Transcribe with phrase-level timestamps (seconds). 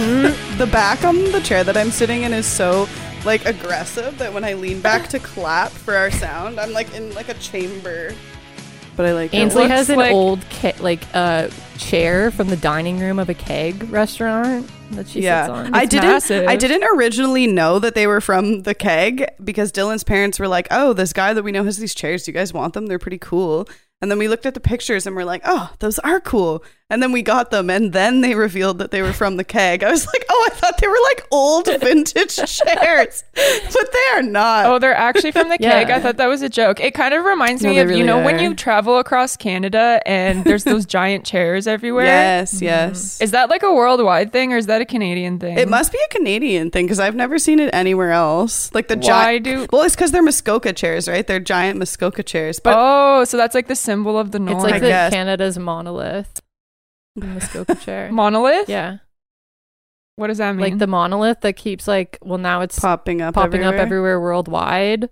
[0.00, 0.58] Mm-hmm.
[0.58, 2.88] The back on the chair that I'm sitting in is so
[3.24, 7.12] like aggressive that when I lean back to clap for our sound, I'm like in
[7.14, 8.14] like a chamber.
[8.96, 9.36] But I like it.
[9.38, 13.28] Ainsley looks has an like- old ke- like uh, chair from the dining room of
[13.28, 15.74] a keg restaurant that she yeah, sits on.
[15.74, 16.08] I It's didn't.
[16.08, 16.48] massive.
[16.48, 20.66] I didn't originally know that they were from the keg because Dylan's parents were like,
[20.70, 22.24] "Oh, this guy that we know has these chairs.
[22.24, 22.86] Do you guys want them?
[22.86, 23.68] They're pretty cool."
[24.02, 27.00] And then we looked at the pictures and we're like, "Oh, those are cool." And
[27.02, 29.84] then we got them, and then they revealed that they were from the keg.
[29.84, 34.22] I was like, "Oh, I thought they were like old vintage chairs, but they are
[34.22, 35.88] not." Oh, they're actually from the keg.
[35.88, 35.96] Yeah.
[35.96, 36.80] I thought that was a joke.
[36.80, 39.36] It kind of reminds No, me they of you really know when you travel across
[39.36, 42.06] Canada and there's those giant chairs everywhere.
[42.06, 42.62] yes, mm.
[42.62, 43.20] yes.
[43.20, 45.58] Is that like a worldwide thing or is that a Canadian thing?
[45.58, 48.74] It must be a Canadian thing because I've never seen it anywhere else.
[48.74, 49.44] Like the Why giant.
[49.44, 51.24] do- Well, it's because they're Muskoka chairs, right?
[51.24, 52.58] They're giant Muskoka chairs.
[52.58, 54.64] But oh, so that's like the symbol of the north.
[54.64, 55.08] it's like the.
[55.12, 56.39] Canada's monolith.
[57.20, 58.10] The Muskoka chair.
[58.12, 58.68] monolith.
[58.68, 58.98] yeah,
[60.16, 60.60] What does that mean?
[60.60, 63.78] like the monolith that keeps like well now it's popping up, popping everywhere.
[63.80, 65.08] up everywhere worldwide.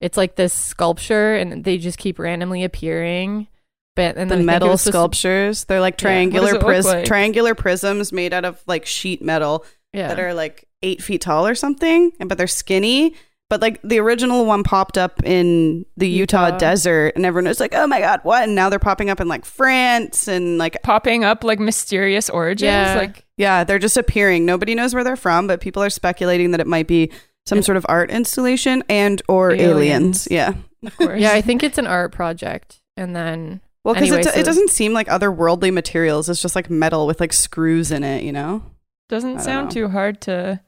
[0.00, 3.46] It's like this sculpture, and they just keep randomly appearing.
[3.94, 5.64] But and the then I think it metal was supposed to- sculptures.
[5.66, 7.04] They're like triangular does it pris- like?
[7.04, 10.08] triangular prisms made out of like sheet metal yeah.
[10.08, 13.14] that are like eight feet tall or something, and but they're skinny.
[13.52, 16.56] But like the original one popped up in the Utah, Utah.
[16.56, 19.28] desert, and everyone was like, "Oh my god, what?" And now they're popping up in
[19.28, 22.62] like France and like popping up like mysterious origins.
[22.72, 22.94] Yeah.
[22.96, 24.46] Like yeah, they're just appearing.
[24.46, 27.12] Nobody knows where they're from, but people are speculating that it might be
[27.44, 29.68] some sort of art installation and or aliens.
[29.70, 30.28] Aliens.
[30.30, 30.54] Yeah.
[30.86, 31.20] of course.
[31.20, 34.70] yeah, I think it's an art project, and then Well, because it, so- it doesn't
[34.70, 36.30] seem like otherworldly materials.
[36.30, 38.62] It's just like metal with like screws in it, you know?
[39.10, 39.72] Doesn't don't sound know.
[39.72, 40.60] too hard to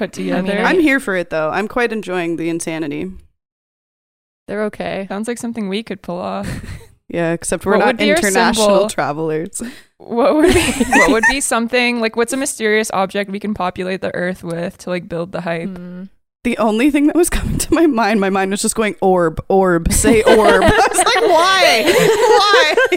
[0.00, 0.58] put I mean, together.
[0.64, 1.50] I'm here for it though.
[1.50, 3.10] I'm quite enjoying the insanity.
[4.48, 5.06] they're okay.
[5.08, 6.48] Sounds like something we could pull off.
[7.12, 8.88] Yeah, except we're What not would be your international symbol?
[8.88, 9.60] travelers.
[9.98, 14.00] What would be what would be something like what's a mysterious object we can populate
[14.00, 15.70] the earth with to like build the hype?
[15.70, 16.08] Mm.
[16.42, 19.44] The only thing that was coming to my mind, my mind was just going orb,
[19.48, 20.62] orb, say orb.
[20.64, 21.20] I was like,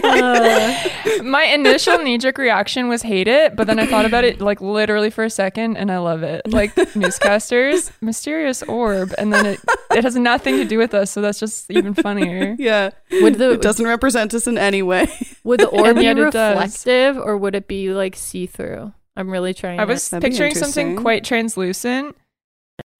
[0.02, 0.88] Why?
[1.18, 4.40] Uh, My initial knee jerk reaction was hate it, but then I thought about it
[4.40, 6.50] like literally for a second and I love it.
[6.50, 9.60] Like newscasters, mysterious orb, and then it
[9.94, 12.56] it has nothing to do with us, so that's just even funnier.
[12.58, 12.90] yeah.
[13.12, 15.06] would the It doesn't represent us in any way.
[15.44, 16.54] would the orb be yet it does.
[16.56, 18.94] reflective, or would it be like see through?
[19.16, 19.80] I'm really trying.
[19.80, 22.16] I was That'd picturing something quite translucent.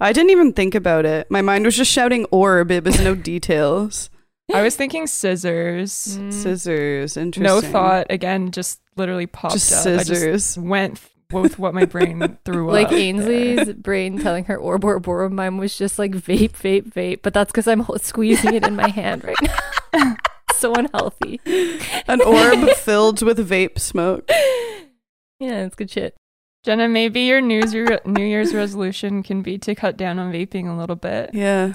[0.00, 1.30] I didn't even think about it.
[1.30, 2.70] My mind was just shouting orb.
[2.70, 4.10] It was no details.
[4.52, 6.18] I was thinking scissors.
[6.20, 6.32] Mm.
[6.32, 7.16] Scissors.
[7.16, 7.42] Interesting.
[7.42, 8.08] No thought.
[8.10, 9.78] Again, just literally popped Just up.
[9.78, 10.20] I scissors.
[10.20, 11.00] just went
[11.32, 12.92] with what my brain threw like up.
[12.92, 15.32] Ainsley's brain telling her orb orb orb.
[15.32, 18.88] Mine was just like vape vape vape, but that's because I'm squeezing it in my
[18.88, 19.36] hand right
[19.94, 20.16] now.
[20.54, 21.40] so unhealthy.
[22.06, 24.28] An orb filled with vape smoke.
[25.40, 26.14] Yeah, it's good shit.
[26.64, 30.66] Jenna, maybe your New Year's, New Year's resolution can be to cut down on vaping
[30.66, 31.30] a little bit.
[31.34, 31.74] Yeah.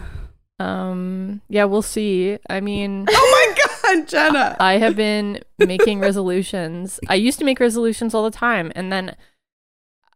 [0.59, 2.37] Um, yeah, we'll see.
[2.49, 4.57] I mean, Oh my god, Jenna.
[4.59, 6.99] I have been making resolutions.
[7.07, 9.15] I used to make resolutions all the time, and then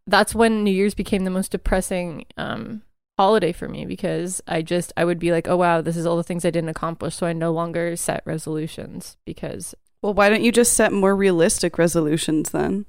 [0.07, 2.81] that's when New Year's became the most depressing um
[3.17, 6.17] holiday for me because I just I would be like, "Oh wow, this is all
[6.17, 10.43] the things I didn't accomplish." So I no longer set resolutions because Well, why don't
[10.43, 12.85] you just set more realistic resolutions then?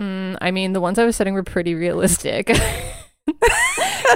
[0.00, 2.46] Mm, I mean, the ones I was setting were pretty realistic.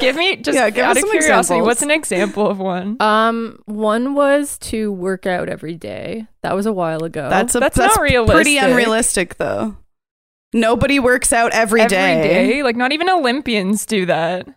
[0.00, 1.16] Give me just Yeah, give out of curiosity,
[1.56, 1.66] examples.
[1.66, 2.96] what's an example of one?
[3.00, 6.26] um, one was to work out every day.
[6.42, 7.28] That was a while ago.
[7.28, 9.76] That's a, That's that's, not pretty unrealistic though.
[10.52, 12.22] Nobody works out every Every day.
[12.22, 12.62] day?
[12.62, 14.48] Like not even Olympians do that.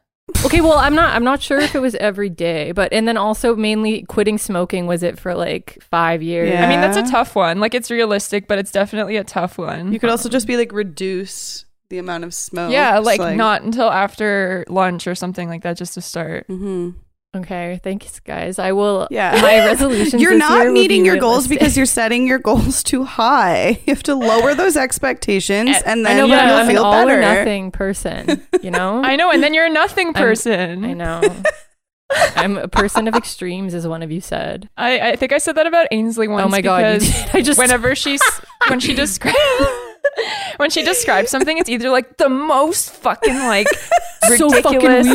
[0.45, 3.17] Okay well i'm not i'm not sure if it was every day but and then
[3.17, 6.63] also mainly quitting smoking was it for like five years Yeah.
[6.65, 7.59] I mean, that's a tough one.
[7.59, 9.91] Like it's realistic, but it's definitely a tough one.
[9.91, 12.71] You could also just be like reduce the amount of smoke.
[12.71, 16.45] yeah, Just, like, not until after lunch or something like that, just to start.
[16.47, 16.91] hmm
[17.35, 19.39] okay thanks guys i will Yeah.
[19.41, 22.37] my resolutions You're this not year will meeting be your goals because you're setting your
[22.39, 23.79] goals too high.
[23.87, 26.69] You have to lower those expectations, eh, and then i then know but you'll i'm
[26.69, 27.17] an feel all better.
[27.17, 30.85] or nothing person you know I know, and then you're a nothing I'm- person.
[30.85, 31.21] i know
[32.35, 35.55] i'm a person of extremes as one of you said I, I think I said
[35.55, 36.45] that about Ainsley once.
[36.45, 37.35] oh my god you because did.
[37.35, 38.21] i just whenever she's
[38.67, 39.35] when she describes
[40.57, 43.67] when she describes something, it's either like the most fucking like
[44.37, 45.07] so fucking ridiculous,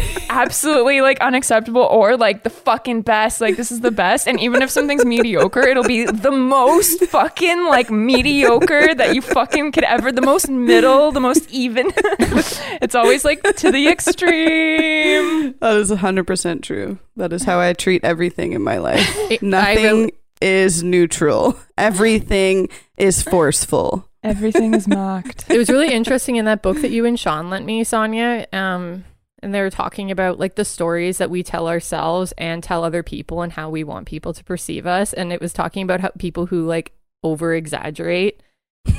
[0.00, 3.40] like absolutely like unacceptable, or like the fucking best.
[3.40, 4.28] Like this is the best.
[4.28, 9.72] And even if something's mediocre, it'll be the most fucking like mediocre that you fucking
[9.72, 10.12] could ever.
[10.12, 11.92] The most middle, the most even.
[11.96, 15.54] it's always like to the extreme.
[15.60, 16.98] That is 100% true.
[17.16, 19.42] That is how I treat everything in my life.
[19.42, 21.58] Nothing really- is neutral.
[21.78, 24.08] Everything is forceful.
[24.26, 25.48] Everything is marked.
[25.48, 28.46] it was really interesting in that book that you and Sean lent me, Sonia.
[28.52, 29.04] Um,
[29.42, 33.02] and they were talking about like the stories that we tell ourselves and tell other
[33.02, 35.12] people and how we want people to perceive us.
[35.12, 36.92] And it was talking about how people who like
[37.22, 38.42] over exaggerate.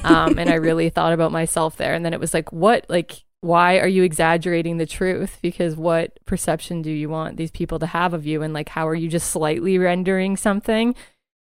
[0.03, 1.93] Um, and I really thought about myself there.
[1.93, 5.39] And then it was like, what, like, why are you exaggerating the truth?
[5.41, 8.41] Because what perception do you want these people to have of you?
[8.41, 10.95] And like, how are you just slightly rendering something?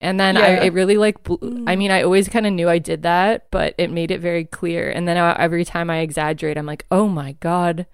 [0.02, 1.78] And then I, it really like, I mm.
[1.78, 4.90] mean, I always kind of knew I did that, but it made it very clear.
[4.90, 7.86] And then I, every time I exaggerate, I'm like, oh my God,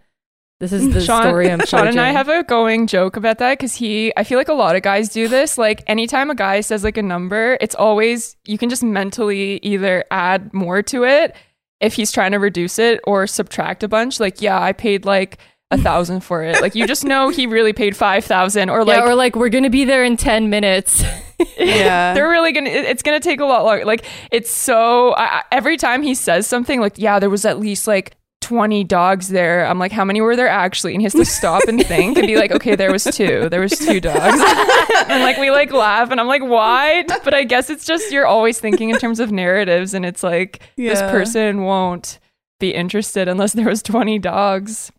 [0.60, 3.58] this is the Sean, story I'm Sean and I have a going joke about that
[3.58, 5.58] because he, I feel like a lot of guys do this.
[5.58, 10.06] Like anytime a guy says like a number, it's always, you can just mentally either
[10.12, 11.36] add more to it
[11.82, 14.20] if he's trying to reduce it or subtract a bunch.
[14.20, 15.40] Like, yeah, I paid like
[15.76, 16.62] a thousand for it.
[16.62, 19.70] Like you just know he really paid 5,000 or like, yeah, or like, we're to
[19.70, 21.04] be there in 10 minutes.
[21.58, 22.14] Yeah.
[22.14, 23.84] they're really gonna it's gonna take a lot longer.
[23.84, 27.88] Like it's so I, every time he says something like yeah there was at least
[27.88, 29.66] like 20 dogs there.
[29.66, 30.94] I'm like how many were there actually?
[30.94, 33.50] And he has to stop and think and be like okay there was two.
[33.50, 34.42] There was two dogs.
[35.08, 38.26] And like we like laugh and i'm like why but i guess it's just you're
[38.26, 42.18] always thinking in terms of narratives and it's like this person won't
[42.60, 44.92] be interested unless there was 20 dogs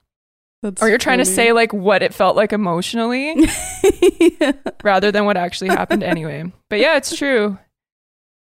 [0.63, 3.35] That's or you're trying to say like what it felt like emotionally
[4.83, 6.51] rather than what actually happened anyway.
[6.71, 7.59] But yeah, it's true.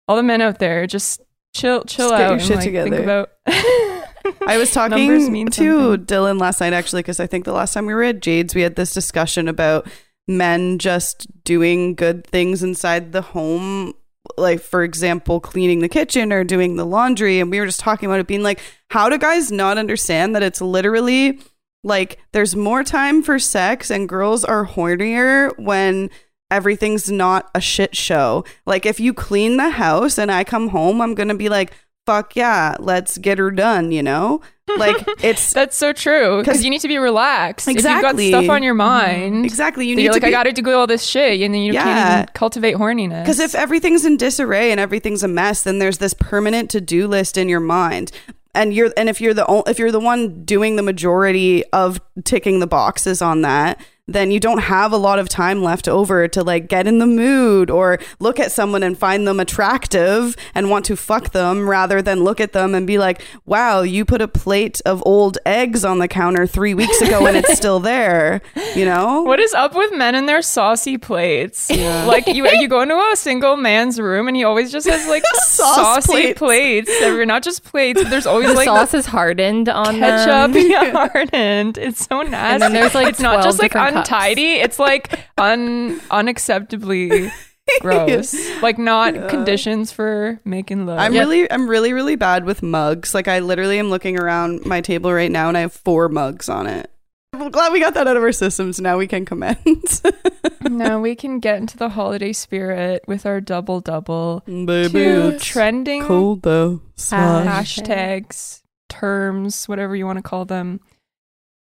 [0.07, 1.21] All the men out there, just
[1.53, 2.29] chill, chill Just get out.
[2.29, 2.89] your and, shit like, together.
[2.89, 3.29] Think about.
[4.47, 5.47] I was talking to something.
[5.47, 8.61] Dylan last night actually because I think the last time we were at Jade's we
[8.61, 9.87] had this discussion about
[10.27, 13.93] men just doing good things inside the home
[14.37, 18.07] like for example cleaning the kitchen or doing the laundry and we were just talking
[18.07, 18.59] about it being like
[18.89, 21.39] how do guys not understand that it's literally
[21.83, 26.09] like there's more time for sex and girls are hornier when
[26.49, 28.43] everything's not a shit show.
[28.65, 31.73] Like if you clean the house and I come home, I'm going to be like,
[32.05, 34.41] fuck yeah, let's get her done, you know?
[34.77, 37.67] Like it's That's so true because you need to be relaxed.
[37.67, 38.27] Exactly.
[38.27, 40.69] If you've got stuff on your mind, exactly you need like, I got to do
[40.71, 41.83] all this shit, and then you Yeah.
[41.83, 43.23] can't even cultivate horniness.
[43.23, 47.37] Because if everything's in disarray and everything's a mess, then there's this permanent to-do list
[47.37, 48.11] in your mind.
[48.57, 52.59] And you're and if you're the if you're the one doing the majority of ticking
[52.59, 56.43] the boxes on that, then you don't have a lot of time left over to
[56.43, 60.85] like get in the mood or look at someone and find them attractive and want
[60.85, 64.27] to fuck them rather than look at them and be like, "Wow, you put a
[64.27, 68.41] plate of old eggs on the counter 3 weeks ago and it's still there."
[68.75, 69.23] You know?
[69.23, 71.69] What is up with men and their saucy plates?
[71.69, 75.23] Like you, you go into a single man's room and he always just has like
[75.33, 76.39] saucy plates.
[76.39, 76.99] plates.
[76.99, 80.53] They're not just plates, but there's always the like sauce is hardened on ketchup them.
[80.69, 81.77] yeah, hardened.
[81.77, 82.35] It's so nasty.
[82.35, 83.96] And then there's, like, it's not 12 just like different cups.
[83.99, 84.53] Untidy.
[84.53, 87.31] It's like un unacceptably
[87.81, 88.35] gross.
[88.61, 90.99] Like not conditions for making love.
[90.99, 93.13] I'm really, I'm really, really bad with mugs.
[93.13, 96.49] Like I literally am looking around my table right now, and I have four mugs
[96.49, 96.91] on it.
[97.33, 98.79] I'm glad we got that out of our systems.
[98.79, 100.01] Now we can commence.
[100.61, 104.43] now we can get into the holiday spirit with our double double.
[104.45, 106.81] Baby, Two trending cold though.
[106.95, 107.77] Slash.
[107.77, 110.79] hashtags, terms, whatever you want to call them,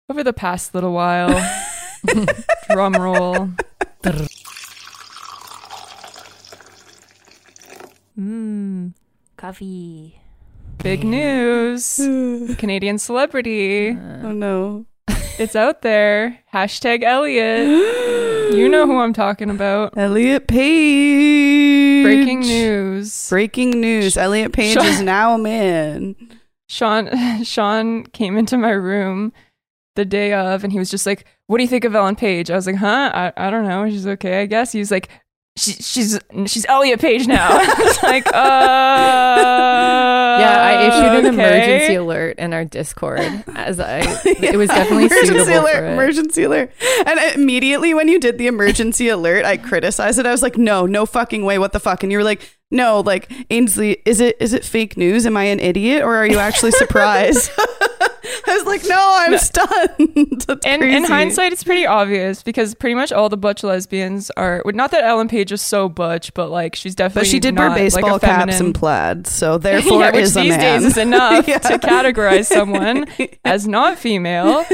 [0.09, 1.29] over the past little while.
[2.71, 3.49] Drum roll.
[8.17, 8.93] Mmm,
[9.37, 10.19] coffee.
[10.83, 11.95] Big news.
[12.57, 13.91] Canadian celebrity.
[13.91, 14.27] Uh.
[14.27, 14.85] oh no.
[15.39, 16.39] It's out there.
[16.53, 18.25] Hashtag Elliot.
[18.49, 19.95] You know who I'm talking about.
[19.95, 22.03] Elliot Page.
[22.03, 23.29] Breaking news.
[23.29, 24.17] Breaking news.
[24.17, 26.15] Elliot Page Sean- is now a man.
[26.67, 27.09] Sean
[27.43, 29.31] Sean came into my room
[29.95, 32.49] the day of and he was just like, What do you think of Ellen Page?
[32.51, 33.11] I was like, Huh?
[33.13, 33.89] I, I don't know.
[33.89, 34.71] She's okay, I guess.
[34.71, 35.09] He was like,
[35.57, 37.49] she, she's she's Elliot Page now.
[37.51, 38.31] I was like, uh
[40.39, 41.67] Yeah, I issued an okay.
[41.67, 43.99] emergency alert in our Discord as I.
[44.25, 45.93] It was definitely emergency suitable alert, for it.
[45.93, 46.71] emergency alert.
[47.05, 50.25] And immediately when you did the emergency alert, I criticized it.
[50.25, 51.59] I was like, "No, no fucking way!
[51.59, 54.97] What the fuck?" And you were like, "No, like Ainsley, is it is it fake
[54.97, 55.25] news?
[55.25, 57.51] Am I an idiot or are you actually surprised?"
[58.47, 62.95] I was like, "No, I'm stunned." That's And in hindsight, it's pretty obvious because pretty
[62.95, 64.61] much all the butch lesbians are.
[64.67, 67.21] Not that Ellen Page is so butch, but like she's definitely.
[67.21, 70.41] but she did wear like, baseball caps and plaids, so therefore yeah, which is a
[70.41, 71.59] these days is enough Yeah.
[71.59, 73.05] to categorize someone
[73.45, 74.65] as not female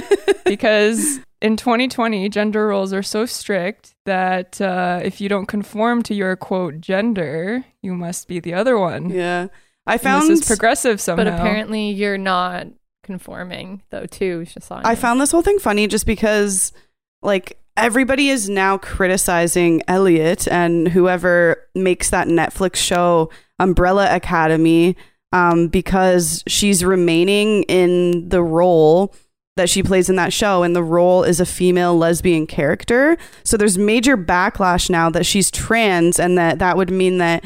[0.45, 6.13] because in 2020 gender roles are so strict that uh, if you don't conform to
[6.13, 9.47] your quote gender you must be the other one yeah,
[9.87, 12.67] I And found this is progressive somehow But apparently, you're not
[13.03, 14.05] conforming though.
[14.07, 14.81] Too, Shasanya.
[14.83, 16.73] I found this whole thing funny just because,
[17.21, 24.95] like, everybody is now criticizing Elliot and whoever makes that Netflix show, Umbrella Academy.
[25.31, 29.13] um, because she's remaining in the role
[29.55, 33.17] that she plays in that show and the role is a female lesbian character.
[33.43, 37.43] So there's major backlash now that she's trans and that that would mean that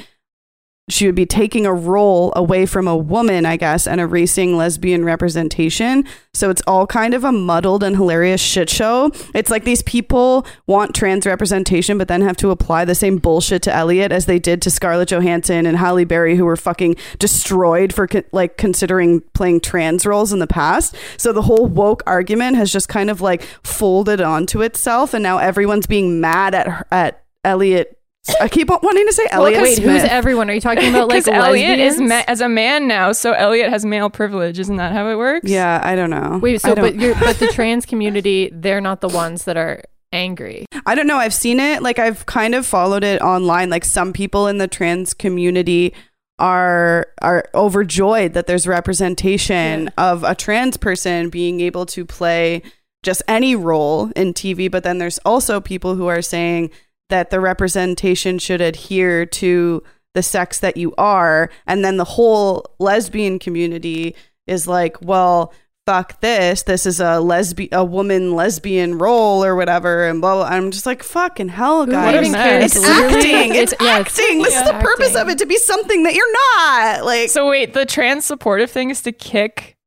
[0.89, 5.05] she would be taking a role away from a woman, I guess, and erasing lesbian
[5.05, 6.05] representation.
[6.33, 9.11] So it's all kind of a muddled and hilarious shit show.
[9.33, 13.61] It's like these people want trans representation, but then have to apply the same bullshit
[13.63, 17.93] to Elliot as they did to Scarlett Johansson and Halle Berry, who were fucking destroyed
[17.93, 20.95] for co- like considering playing trans roles in the past.
[21.17, 25.37] So the whole woke argument has just kind of like folded onto itself, and now
[25.37, 27.98] everyone's being mad at her, at Elliot.
[28.39, 29.61] I keep wanting to say Elliot.
[29.61, 30.49] Wait, who's everyone?
[30.49, 33.85] Are you talking about like Elliot is ma- as a man now, so Elliot has
[33.85, 34.59] male privilege.
[34.59, 35.49] Isn't that how it works?
[35.49, 36.39] Yeah, I don't know.
[36.41, 40.65] Wait, so but you're but the trans community, they're not the ones that are angry.
[40.85, 41.17] I don't know.
[41.17, 41.81] I've seen it.
[41.81, 43.69] Like I've kind of followed it online.
[43.69, 45.93] Like some people in the trans community
[46.39, 52.61] are are overjoyed that there's representation of a trans person being able to play
[53.03, 54.69] just any role in TV.
[54.69, 56.69] But then there's also people who are saying
[57.09, 59.83] that the representation should adhere to
[60.15, 61.49] the sex that you are.
[61.67, 64.15] And then the whole lesbian community
[64.47, 65.53] is like, well,
[65.85, 66.63] fuck this.
[66.63, 70.07] This is a lesbian, a woman lesbian role or whatever.
[70.07, 70.45] And blah, blah.
[70.45, 72.15] I'm just like, fucking hell, guys.
[72.15, 72.65] even cares?
[72.65, 73.55] It's It's acting.
[73.55, 74.41] It's, it's- yeah, it's- acting.
[74.43, 74.81] This is the yeah.
[74.81, 77.05] purpose of it to be something that you're not.
[77.05, 79.77] Like, So wait, the trans supportive thing is to kick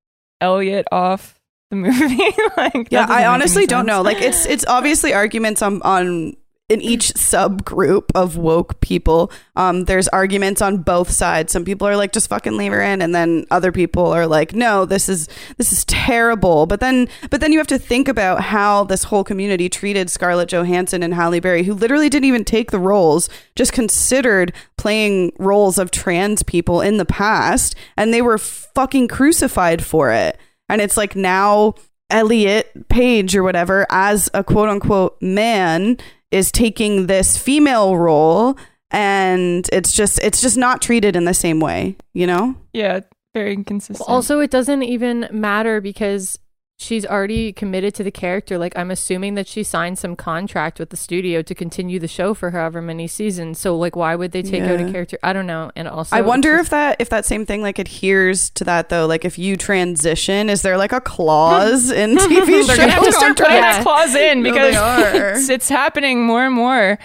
[0.41, 1.39] Elliot off
[1.71, 2.19] the movie.
[2.57, 4.03] like, yeah, I honestly don't know.
[4.03, 6.37] Like, it's it's obviously arguments on on
[6.69, 9.31] in each subgroup of woke people.
[9.57, 11.53] Um, there's arguments on both sides.
[11.53, 14.55] Some people are like, just fucking leave her in, and then other people are like,
[14.55, 15.29] no, this is
[15.59, 16.67] this is terrible.
[16.67, 20.49] But then, but then you have to think about how this whole community treated Scarlett
[20.49, 25.79] Johansson and Halle Berry, who literally didn't even take the roles, just considered playing roles
[25.79, 30.39] of trans people in the past, and they were fucking crucified for it.
[30.69, 31.75] And it's like now
[32.09, 35.99] Elliot Page or whatever, as a quote unquote man,
[36.33, 38.57] is taking this female role
[38.91, 42.55] and it's just it's just not treated in the same way, you know?
[42.73, 43.01] Yeah,
[43.35, 44.09] very inconsistent.
[44.09, 46.39] Also, it doesn't even matter because
[46.83, 48.59] she's already committed to the character.
[48.59, 52.35] Like, I'm assuming that she signed some contract with the studio to continue the show
[52.35, 53.59] for however many seasons.
[53.59, 55.19] So, like, why would they take out a character?
[55.23, 55.71] I don't know.
[55.77, 59.07] And also, I wonder if that if that same thing like adheres to that though.
[59.07, 63.13] Like if you transition, is there like a clause in TV They're gonna have to
[63.13, 63.61] start putting Yeah.
[63.61, 65.31] that clause in because they are.
[65.33, 66.99] it's, it's happening more and more.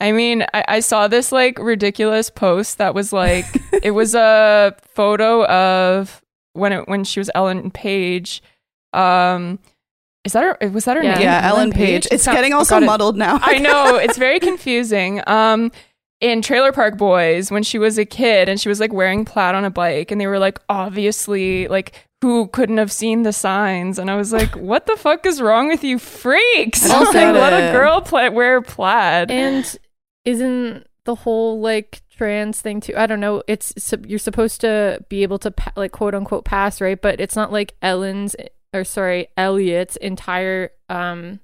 [0.00, 3.46] I mean, I, I saw this like ridiculous post that was like
[3.82, 6.20] it was a photo of
[6.54, 8.42] when it when she was Ellen Page.
[8.92, 9.58] Um,
[10.24, 10.68] is that her?
[10.68, 11.14] Was that her Yeah.
[11.14, 11.22] name?
[11.22, 12.04] yeah, Ellen Ellen Page.
[12.04, 12.08] Page?
[12.12, 13.38] It's not- getting also God, it- muddled now.
[13.42, 15.20] I know it's very confusing.
[15.26, 15.72] Um,
[16.20, 19.56] in Trailer Park Boys, when she was a kid and she was like wearing plaid
[19.56, 23.98] on a bike, and they were like obviously like who couldn't have seen the signs,
[23.98, 26.84] and I was like, what the fuck is wrong with you freaks?
[26.88, 27.70] I don't like, get let it.
[27.70, 29.30] a girl pla- wear plaid.
[29.32, 29.76] And
[30.24, 32.94] isn't the whole like trans thing too?
[32.96, 33.42] I don't know.
[33.48, 33.74] It's
[34.06, 37.00] you're supposed to be able to pa- like quote unquote pass, right?
[37.02, 38.36] But it's not like Ellen's
[38.72, 41.40] or sorry, Elliot's entire um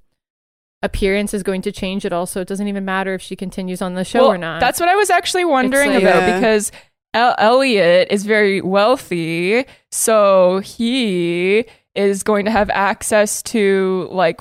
[0.82, 2.26] appearance is going to change at all.
[2.26, 4.61] So it doesn't even matter if she continues on the show Well, or not.
[4.61, 6.37] That's what I was actually wondering like- about Yeah.
[6.40, 6.73] because
[7.14, 14.40] El- Elliot is very wealthy, so he is going to have access to like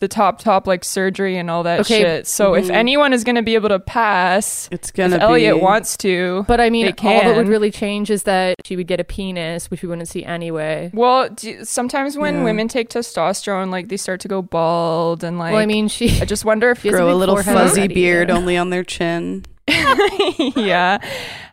[0.00, 2.00] the top top like surgery and all that Okay.
[2.02, 2.26] shit.
[2.28, 2.74] So if Mhm.
[2.74, 6.60] anyone is going to be able to pass, it's gonna be Elliot wants to, but
[6.60, 9.70] I mean, they all that would really change is that she would get a penis,
[9.72, 10.90] which we wouldn't see anyway.
[10.94, 12.44] well, do, sometimes when Yeah.
[12.44, 15.52] women take testosterone, like they start to go bald and like.
[15.52, 17.80] well, I mean, she I just wonder if She has a grow a little fuzzy
[17.80, 19.44] already, beard only on their chin.
[20.56, 20.96] yeah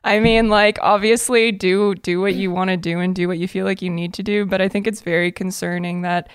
[0.06, 3.46] i mean like obviously do do what you want to do and do what you
[3.48, 6.30] feel like you need to do but i think it's very concerning that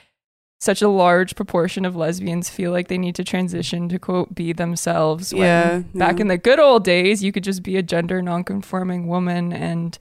[0.61, 4.53] such a large proportion of lesbians feel like they need to transition to quote be
[4.53, 6.21] themselves when Yeah, back yeah.
[6.23, 9.99] in the good old days you could just be a gender nonconforming woman and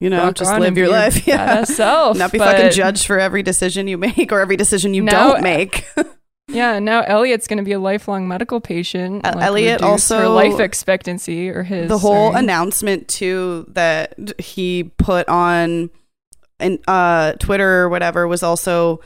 [0.00, 1.26] You know, just live your life.
[1.26, 1.64] Yeah.
[1.64, 5.02] self Not be But- fucking judged for every decision you make or every decision you
[5.02, 5.84] Now- don't make.
[6.48, 10.58] yeah now elliot's going to be a lifelong medical patient Uh, like, Elliot also- life
[10.58, 12.42] expectancy or his the whole sorry.
[12.44, 15.88] announcement too that he put on
[16.58, 19.00] in uh Twitter or whatever was also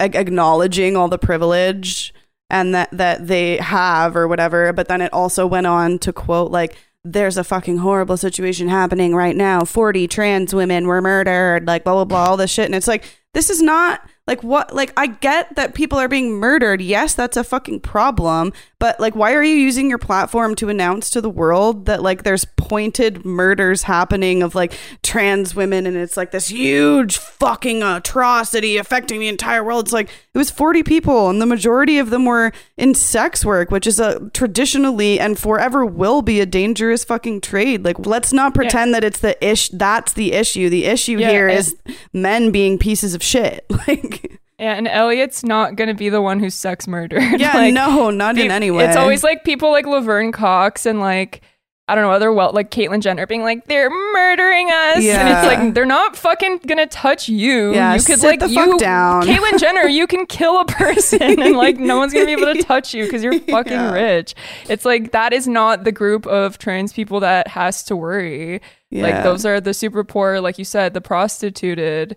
[0.00, 2.12] acknowledging all the privilege
[2.50, 6.50] and that that they have or whatever but then it also went on to quote
[6.50, 9.64] like there's a fucking horrible situation happening right now.
[9.64, 12.66] 40 trans women were murdered like blah blah blah all this shit.
[12.66, 16.32] And it's like this is not like what like I get that people are being
[16.32, 16.80] murdered.
[16.80, 21.10] Yes that's a fucking problem But like, why are you using your platform to announce
[21.10, 26.16] to the world that like there's pointed murders happening of like trans women and it's
[26.16, 29.86] like this huge fucking atrocity affecting the entire world?
[29.86, 33.72] It's like it was 40 people and the majority of them were in sex work,
[33.72, 37.84] which is a traditionally and forever will be a dangerous fucking trade.
[37.84, 39.70] Like, let's not pretend that it's the ish.
[39.70, 40.70] That's the issue.
[40.70, 41.74] The issue Yeah, here is
[42.12, 43.64] men being pieces of shit.
[43.88, 47.22] Like, Yeah, and Elliot's not gonna be the one who's sex murdered.
[47.40, 48.86] yeah, Like, no, not in any way.
[48.86, 51.42] It's always like people like Laverne Cox and like
[51.90, 55.46] I don't know other well like Caitlyn Jenner being like they're murdering us, and it's
[55.46, 57.72] like they're not fucking gonna touch you.
[57.72, 59.22] Yeah, you could like the you, fuck down.
[59.22, 62.62] Caitlyn Jenner, you can kill a person and like no one's gonna be able to
[62.64, 63.92] touch you because you're fucking Yeah.
[63.92, 64.34] rich.
[64.68, 68.60] It's like that is not the group of trans people that has to worry.
[68.90, 69.04] Yeah.
[69.04, 72.16] Like those are the super poor, like you said, the prostituted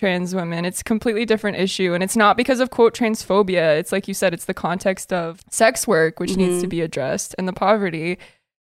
[0.00, 0.64] trans women.
[0.64, 1.92] It's a completely different issue.
[1.92, 3.78] And it's not because of quote transphobia.
[3.78, 6.70] It's like you said, it's the context of sex work, which needs to Mhm.
[6.70, 8.18] be addressed, and the poverty.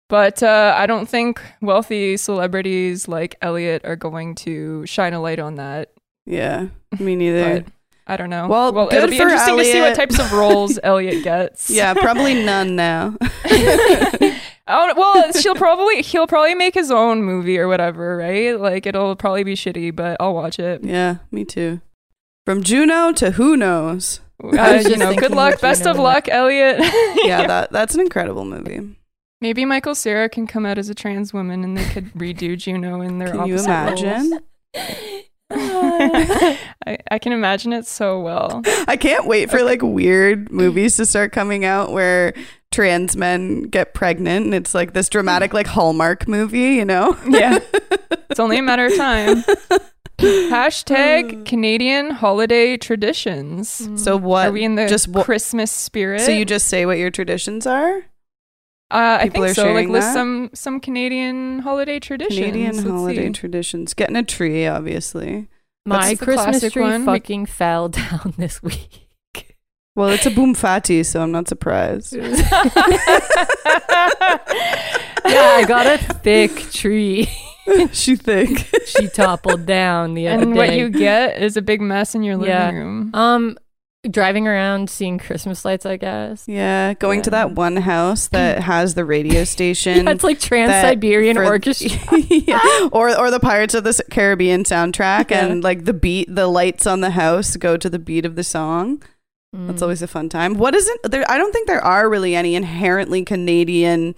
[0.09, 5.39] But uh, I don't think wealthy celebrities like Elliot are going to shine a light
[5.39, 5.91] on that.
[6.25, 6.67] Yeah,
[6.97, 7.59] me neither.
[7.61, 7.65] But
[8.07, 8.47] I don't know.
[8.47, 11.69] Well, well it'll be interesting to see what types of roles Elliot gets.
[11.79, 13.17] yeah, probably none now.
[14.67, 18.59] Oh well, she'll probably he'll probably make his own movie or whatever, right?
[18.59, 20.83] Like it'll probably be shitty, but I'll watch it.
[20.83, 21.81] yeah, me too.
[22.45, 24.21] From Juno to who knows?
[24.43, 26.03] Uh, you know, good luck, best Juno of was.
[26.03, 26.77] luck, Elliot.
[27.23, 28.95] Yeah, that that's an incredible movie.
[29.41, 33.01] Maybe Michael Cera can come out as a trans woman and they could redo Juno
[33.01, 34.01] in their Can you opposite roles.
[34.01, 34.39] imagine?
[35.49, 38.61] I, I can imagine it so well.
[38.87, 42.33] I can't wait for like weird movies to start coming out where
[42.71, 47.17] trans men get pregnant and it's like this dramatic like Hallmark movie, you know?
[47.27, 47.59] Yeah.
[48.29, 49.41] It's only a matter of time.
[50.19, 53.89] Hashtag Canadian holiday traditions.
[53.95, 54.47] So what?
[54.47, 55.25] Are we in the just what?
[55.25, 56.21] Christmas spirit?
[56.21, 57.97] So you just say what your traditions are?
[58.89, 59.61] uh, I people think are so.
[59.63, 60.13] Like sharing list that?
[60.13, 62.37] some some Canadian holiday traditions.
[62.39, 63.33] Canadian Let's holiday see.
[63.33, 63.93] traditions.
[63.93, 65.47] Getting a tree, obviously.
[65.85, 67.01] My Christmas tree one.
[67.01, 69.06] We- fucking fell down this week.
[69.97, 72.13] Well, it's a boom fatty, so I'm not surprised.
[72.13, 72.29] yeah,
[75.25, 77.27] I got a thick tree.
[77.91, 78.69] she think.
[78.85, 80.57] She toppled down the other and day.
[80.57, 82.71] what you get is a big mess in your living Yeah.
[82.71, 83.09] room.
[83.13, 83.57] um
[84.09, 86.45] driving around seeing Christmas lights, I guess.
[86.47, 90.05] Yeah, going to that one house that has the radio station.
[90.05, 92.19] That's like Trans Siberian for- Orchestra.
[92.29, 92.87] yeah.
[92.91, 95.45] or or the Pirates of the Caribbean soundtrack, Yeah.
[95.47, 98.43] and like the beat, the lights on the house go to the beat of the
[98.43, 99.01] song.
[99.55, 99.67] Mm.
[99.67, 100.55] That's always a fun time.
[100.55, 101.29] What isn't there?
[101.29, 104.15] I don't think there are really any inherently Canadian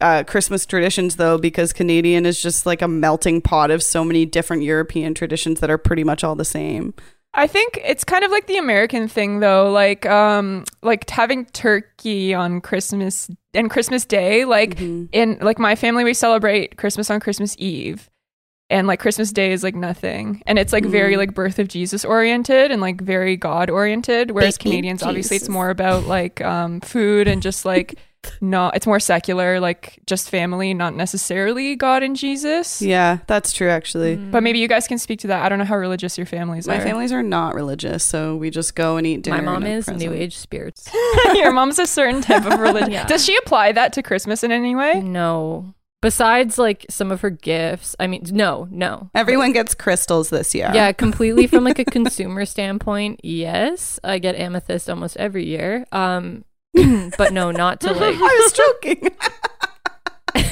[0.00, 4.24] uh, Christmas traditions though, because Canadian is just like a melting pot of so many
[4.24, 6.94] different European traditions that are pretty much all the same.
[7.34, 12.32] I think it's kind of like the American thing though, like um like having turkey
[12.34, 15.08] on Christmas and Christmas Day, like Mhm.
[15.12, 18.08] in like my family we celebrate Christmas on Christmas Eve.
[18.70, 20.42] And like Christmas Day is like nothing.
[20.46, 21.18] And it's like very Mm.
[21.18, 24.30] like birth of Jesus oriented and like very God oriented.
[24.30, 27.96] Whereas Baby Canadians obviously it's more about like um food and just like
[28.42, 32.80] not it's more secular, like just family, not necessarily God and Jesus.
[32.82, 34.18] Yeah, that's true actually.
[34.18, 34.30] Mm.
[34.30, 35.42] But maybe you guys can speak to that.
[35.44, 36.78] I don't know how religious your families My are.
[36.78, 39.38] My families are not religious, so we just go and eat dinner.
[39.38, 40.12] My mom and a is New.
[40.12, 40.88] Age spirits.
[41.34, 42.92] Your mom's a certain type of religion.
[42.92, 43.06] Yeah.
[43.06, 45.00] Does she apply that to Christmas in any way?
[45.00, 45.74] No.
[46.02, 47.94] Besides like some of her gifts.
[48.00, 49.10] I mean no, no.
[49.14, 50.70] Everyone gets crystals this year.
[50.72, 54.00] Yeah, completely from like a consumer standpoint, yes.
[54.02, 55.86] I get amethyst almost every year.
[55.92, 56.44] Um
[57.18, 59.10] but no, not to like I was joking.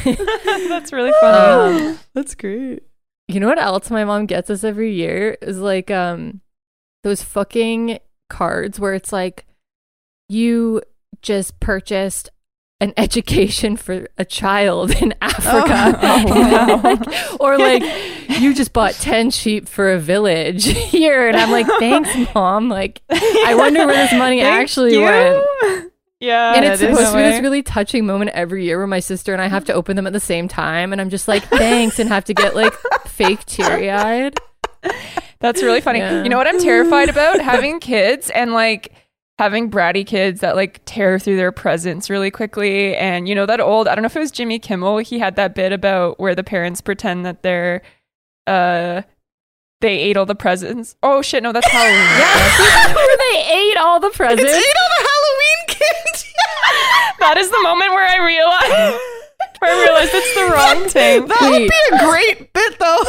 [0.69, 1.87] That's really funny.
[1.87, 2.83] um, That's great.
[3.29, 6.41] You know what else my mom gets us every year is like um
[7.05, 9.47] those fucking cards where it's like
[10.29, 10.83] you
[11.23, 12.29] just purchased
[12.81, 15.99] an education for a child in Africa.
[16.03, 16.25] Oh,
[17.37, 17.37] wow.
[17.41, 17.83] or like
[18.41, 23.03] you just bought 10 sheep for a village here and I'm like thanks mom like
[23.11, 25.03] I wonder where this money actually you.
[25.03, 25.93] went.
[26.21, 26.55] Yeah.
[26.55, 29.43] And it's supposed to be this really touching moment every year where my sister and
[29.43, 32.09] I have to open them at the same time and I'm just like thanks and
[32.09, 32.75] have to get like
[33.07, 34.37] fake teary-eyed.
[35.41, 36.01] That's really funny.
[36.01, 36.23] Yeah.
[36.23, 37.41] You know what I'm terrified about?
[37.41, 38.93] Having kids and like
[39.39, 42.97] having bratty kids that like tear through their presents really quickly.
[42.97, 45.37] And you know that old I don't know if it was Jimmy Kimmel, he had
[45.37, 47.83] that bit about where the parents pretend that they're
[48.47, 49.03] uh
[49.81, 50.97] they ate all the presents.
[51.05, 51.95] Oh shit, no, that's Halloween.
[52.19, 54.43] Yeah, where they ate all the presents.
[54.43, 56.29] Eat all the Halloween candy.
[57.21, 59.01] that is the moment where I realized
[59.63, 61.27] I realized it's the wrong thing.
[61.27, 63.03] That would be a great bit, though.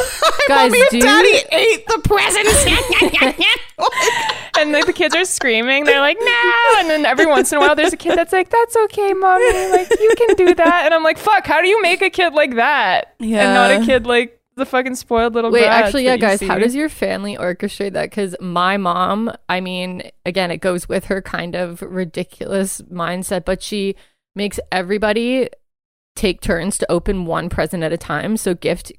[0.48, 2.64] Guys, Mommy and do- Daddy ate the presents.
[4.60, 6.52] And like the kids are screaming, they're like, no.
[6.78, 9.70] And then every once in a while, there's a kid that's like, that's okay, mommy.
[9.70, 10.82] Like, you can do that.
[10.84, 13.14] And I'm like, fuck, how do you make a kid like that?
[13.18, 16.74] And not a kid like the fucking spoiled little Wait, actually, yeah, guys, how does
[16.74, 18.10] your family orchestrate that?
[18.10, 23.62] Because my mom, I mean, again, it goes with her kind of ridiculous mindset, but
[23.62, 23.96] she
[24.34, 25.48] makes everybody
[26.14, 28.36] take turns to open one present at a time.
[28.36, 28.92] So gift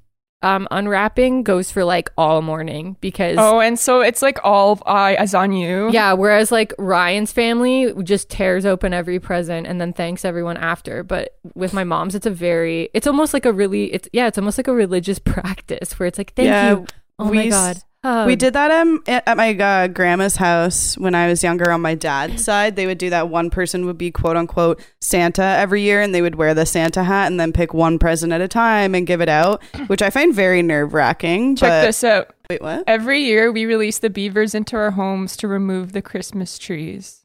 [0.44, 3.38] um, unwrapping goes for like all morning because.
[3.40, 5.92] Oh, and so it's like all eyes on you.
[5.92, 11.04] Yeah, whereas like Ryan's family just tears open every present and then thanks everyone after.
[11.04, 14.38] But with my mom's, it's a very, it's almost like a really, it's yeah, it's
[14.38, 16.88] almost like a religious practice where it's like, thank Yeah, you.
[17.20, 17.78] Oh my god.
[18.04, 18.28] Hug.
[18.28, 21.82] We did that um, at at my uh, grandma's house when I was younger on
[21.82, 22.76] my dad's side.
[22.76, 23.30] They would do that.
[23.30, 27.04] One person would be quote unquote Santa every year, and they would wear the Santa
[27.04, 30.10] hat and then pick one present at a time and give it out, which I
[30.10, 31.56] find very nerve wracking.
[31.56, 32.34] Check this out.
[32.50, 32.84] Wait, what?
[32.88, 37.20] Every year, we release the beavers into our homes to remove the Christmas trees.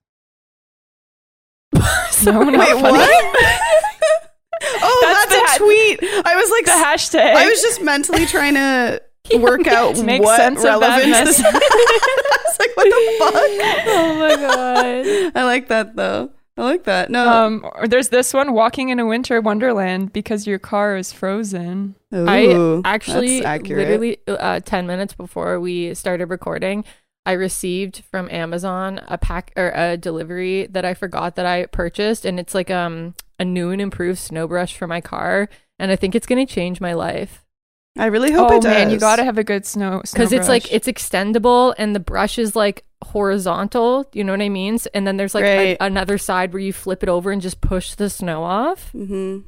[1.75, 2.81] no, not Wait, funny.
[2.81, 3.37] what?
[4.83, 5.99] oh, That's that's, a ha- tweet.
[6.25, 7.35] I was like, The hashtag.
[7.35, 9.03] I was just mentally trying to
[9.35, 11.41] work out Make what sense of relevance.
[11.45, 11.53] I
[12.59, 13.35] like, what the fuck?
[13.89, 15.33] oh my god.
[15.35, 16.31] I like that though.
[16.59, 17.11] I like that.
[17.11, 17.29] No.
[17.29, 21.97] Um, or there's this one: walking in a winter wonderland because your car is frozen.
[22.15, 26.85] Ooh, I actually literally uh, 10 minutes before we started recording,
[27.27, 32.25] I received from Amazon a pack or a delivery that I forgot that I purchased
[32.25, 35.97] and it's like um a new and improved snow brush for my car and I
[35.97, 37.45] think it's going to change my life
[37.99, 38.71] I really hope oh it does.
[38.71, 42.39] man, you gotta have a good snow cuz it's like it's extendable and the brush
[42.39, 44.79] is like horizontal, you know what I mean?
[44.95, 47.95] And then there's like a- another side where you flip it over and just push
[47.95, 48.91] the snow off.
[48.93, 49.39] hmm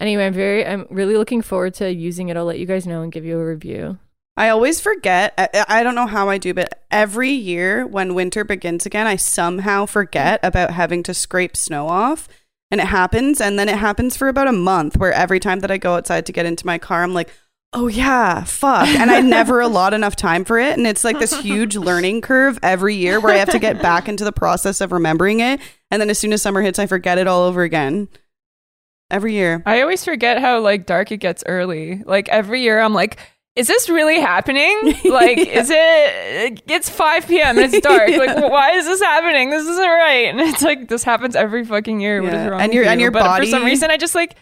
[0.00, 2.36] Anyway, I'm very I'm really looking forward to using it.
[2.36, 3.98] I'll let you guys know and give you a review.
[4.36, 5.34] I always forget.
[5.36, 9.16] I, I don't know how I do, but every year when winter begins again, I
[9.16, 12.28] somehow forget about having to scrape snow off.
[12.70, 13.40] And it happens.
[13.40, 16.24] And then it happens for about a month where every time that I go outside
[16.26, 17.30] to get into my car, I'm like,
[17.72, 18.86] oh, yeah, fuck.
[18.88, 20.76] And I never allot enough time for it.
[20.78, 24.08] And it's like this huge learning curve every year where I have to get back
[24.08, 25.60] into the process of remembering it.
[25.90, 28.08] And then as soon as summer hits, I forget it all over again.
[29.10, 29.62] Every year.
[29.64, 32.02] I always forget how like dark it gets early.
[32.04, 33.18] Like every year, I'm like.
[33.56, 34.78] Is this really happening?
[35.04, 36.62] Like, is it?
[36.68, 37.58] It's 5 p.m.
[37.58, 38.08] and it's dark.
[38.10, 39.50] Like, why is this happening?
[39.50, 40.28] This isn't right.
[40.28, 42.22] And it's like this happens every fucking year.
[42.22, 42.46] What is Yeah.
[42.50, 42.60] wrong?
[42.60, 42.88] And your- you?
[42.90, 44.36] and your but for some reason, I just like,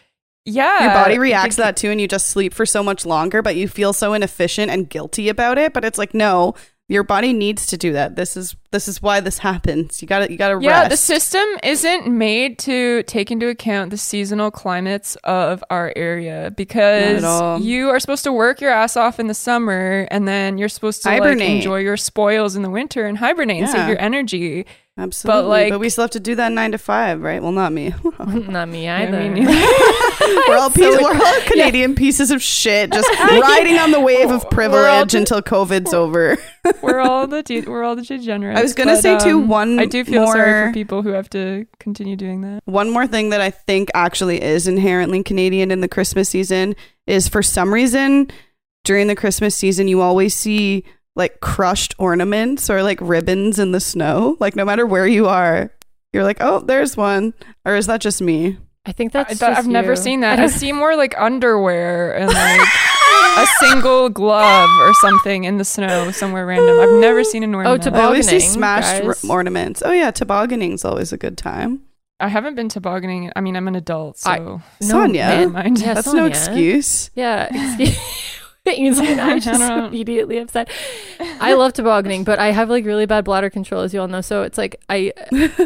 [0.47, 3.43] yeah, your body reacts to that too and you just sleep for so much longer
[3.43, 6.55] but you feel so inefficient and guilty about it but it's like no
[6.89, 8.17] your body needs to do that.
[8.17, 10.03] This is this is why this happens.
[10.03, 10.91] You gotta you gotta Yeah, rest.
[10.91, 17.23] the system isn't made to take into account the seasonal climates of our area because
[17.65, 21.03] you are supposed to work your ass off in the summer and then you're supposed
[21.05, 21.57] to like Hibernate.
[21.57, 24.67] enjoy your spoils in the winter and hibernate and save your energy.
[24.99, 25.41] absolutely.
[25.43, 27.43] But, like- but we still have to do that nine to five right?
[27.43, 27.95] Well not me.
[28.19, 29.21] Not me I either.
[29.31, 29.47] mean,
[30.49, 34.49] we're all pieces, we're all canadian pieces of shit just riding on the wave of
[34.51, 36.37] privilege the- until covid's over.
[36.83, 38.59] We're all the de- we're all the degenerates.
[38.59, 41.11] I was gonna but, say, too, um, one I do feel sorry for people who
[41.11, 42.63] have to continue doing that.
[42.65, 46.75] One more thing that I think actually is inherently Canadian in the Christmas season
[47.07, 48.31] is for some reason
[48.85, 53.81] during the Christmas season you always see like crushed ornaments or like ribbons in the
[53.81, 54.37] snow.
[54.41, 55.73] Like no matter where you are,
[56.13, 57.35] you're like, oh, there's one.
[57.65, 58.59] Or is that just me?
[58.85, 60.39] I think I that's just I've never seen that.
[60.39, 62.69] I see more like underwear and like
[63.37, 66.79] a single glove or something in the snow somewhere random.
[66.81, 67.87] I've never seen an ornament.
[67.87, 69.83] Oh, I always see smashed r- ornaments.
[69.85, 71.83] Oh yeah, tobogganing's always a good time.
[72.19, 73.31] I haven't been tobogganing.
[73.37, 75.49] I mean, I'm an adult, so I- no, Sonia.
[75.49, 75.79] mind.
[75.81, 77.11] Yeah, That's no excuse.
[77.15, 77.99] Yeah, excuse
[78.65, 80.69] Things and I I just don't- immediately upset.
[81.21, 84.23] I love tobogganing, but I have like really bad bladder control, as you all know.
[84.23, 85.13] So it's like I,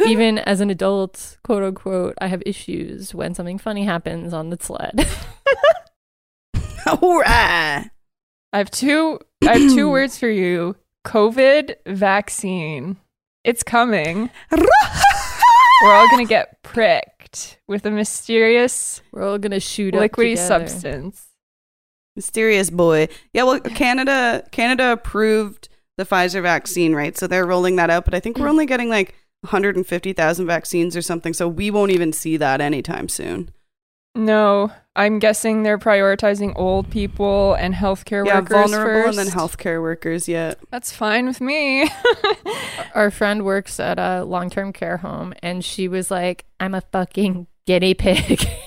[0.06, 4.58] even as an adult, quote unquote, I have issues when something funny happens on the
[4.60, 5.06] sled.
[6.86, 7.26] All right.
[7.26, 7.90] Ah, ah.
[8.52, 9.20] I have two.
[9.46, 12.96] I have two words for you: COVID vaccine.
[13.44, 14.30] It's coming.
[14.50, 21.28] We're all gonna get pricked with a mysterious We're all gonna shoot liquidy substance.
[22.16, 23.08] Mysterious boy.
[23.32, 27.16] Yeah, well, Canada Canada approved the Pfizer vaccine, right?
[27.16, 28.50] So they're rolling that out, but I think we're mm.
[28.50, 33.50] only getting like 150,000 vaccines or something, so we won't even see that anytime soon.
[34.14, 39.18] No, I'm guessing they're prioritizing old people and healthcare yeah, workers vulnerable first.
[39.18, 40.28] and then healthcare workers.
[40.28, 41.88] Yeah, That's fine with me.
[42.94, 46.80] Our friend works at a long term care home, and she was like, "I'm a
[46.80, 48.46] fucking guinea pig."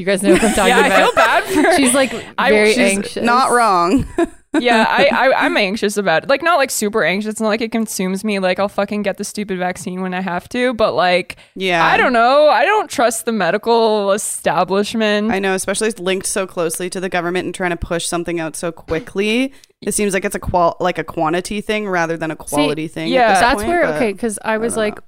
[0.00, 1.14] You guys know what I'm talking yeah, I about.
[1.50, 3.24] Feel bad for She's like I- very she's anxious.
[3.24, 4.06] Not wrong.
[4.58, 6.28] yeah, I, I I'm anxious about it.
[6.28, 7.30] Like not like super anxious.
[7.30, 8.38] It's not like it consumes me.
[8.40, 10.74] Like I'll fucking get the stupid vaccine when I have to.
[10.74, 11.84] But like yeah.
[11.84, 12.48] I don't know.
[12.48, 15.30] I don't trust the medical establishment.
[15.30, 18.40] I know, especially it's linked so closely to the government and trying to push something
[18.40, 19.52] out so quickly.
[19.82, 23.08] It seems like it's a qual like a quantity thing rather than a quality thing.
[23.08, 23.40] yeah.
[23.40, 25.02] That's point, where okay, because I was don't like, know.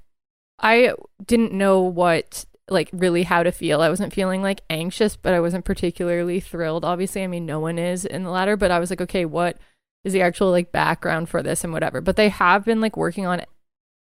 [0.61, 0.93] I
[1.27, 3.81] didn't know what like really how to feel.
[3.81, 6.85] I wasn't feeling like anxious, but I wasn't particularly thrilled.
[6.85, 8.57] Obviously, I mean, no one is in the latter.
[8.57, 9.59] But I was like, okay, what
[10.05, 12.01] is the actual like background for this and whatever.
[12.01, 13.43] But they have been like working on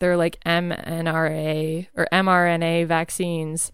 [0.00, 3.70] their like mRNA or mRNA vaccines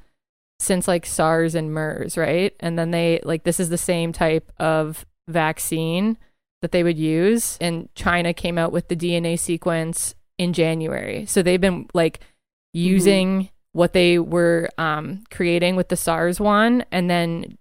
[0.59, 2.55] since like SARS and MERS, right?
[2.61, 6.19] And then they like this is the same type of vaccine
[6.63, 7.59] that they would use.
[7.61, 11.27] And China came out with the DNA sequence in January.
[11.27, 12.81] So they've been like mm-hmm.
[12.81, 17.59] using what they were um, creating with the SARS one and then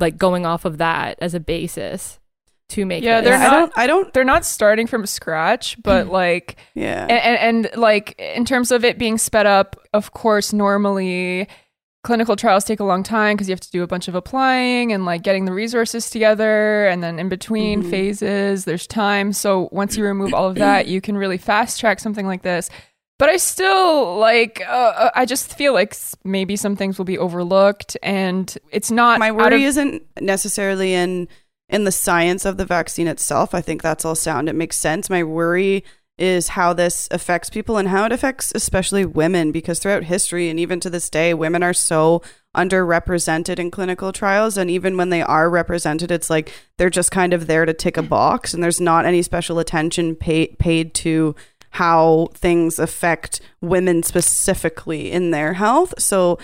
[0.00, 2.18] like going off of that as a basis
[2.70, 3.30] to make Yeah, this.
[3.30, 3.72] they're Yeah, I not- don't.
[3.78, 4.12] I don't.
[4.14, 7.02] They're not starting from scratch, but like Yeah.
[7.02, 11.46] and, and, and like in terms of it being sped up, of course, normally
[12.02, 14.92] clinical trials take a long time because you have to do a bunch of applying
[14.92, 17.90] and like getting the resources together and then in between Mhm.
[17.90, 22.00] phases there's time so once you remove all of that you can really fast track
[22.00, 22.70] something like this
[23.22, 27.18] but i still like uh, uh, i just feel like maybe some things will be
[27.18, 31.28] overlooked and it's not my worry of- isn't necessarily in
[31.72, 33.54] in the science of the vaccine itself.
[33.54, 34.48] I think that's all sound.
[34.48, 35.08] It makes sense.
[35.08, 35.82] My worry
[36.18, 40.60] is how this affects people and how it affects especially women because throughout history and
[40.60, 42.20] even to this day women are so
[42.54, 47.32] underrepresented in clinical trials and even when they are represented it's like they're just kind
[47.32, 51.34] of there to tick a box and there's not any special attention paid paid to
[51.72, 56.38] how things affect women specifically in their health so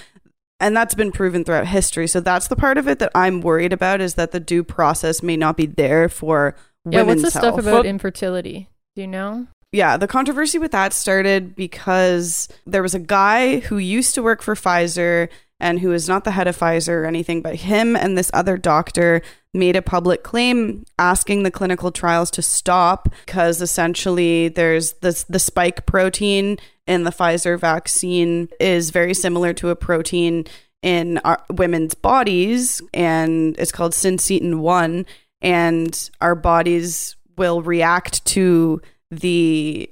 [0.61, 2.09] and that's been proven throughout history.
[2.09, 5.23] So that's the part of it that I'm worried about is that the due process
[5.23, 6.93] may not be there for women.
[6.93, 7.55] yeah, women's what's the health.
[7.55, 8.69] stuff about infertility?
[8.97, 9.47] Do you know?
[9.71, 14.43] yeah, the controversy with that started because there was a guy who used to work
[14.43, 15.29] for Pfizer
[15.61, 18.57] and who is not the head of Pfizer or anything, but him and this other
[18.57, 19.23] doctor
[19.55, 25.38] made a public claim asking the clinical trials to stop because essentially there's this the
[25.38, 30.44] spike protein in the Pfizer vaccine is very similar to a protein
[30.83, 35.07] in our women's bodies and it's called syncytin 1
[35.40, 39.90] and our bodies will react to the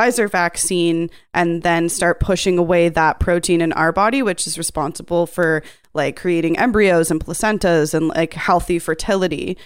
[0.00, 5.26] Pfizer vaccine and then start pushing away that protein in our body, which is responsible
[5.26, 9.58] for like creating embryos and placentas and like healthy fertility.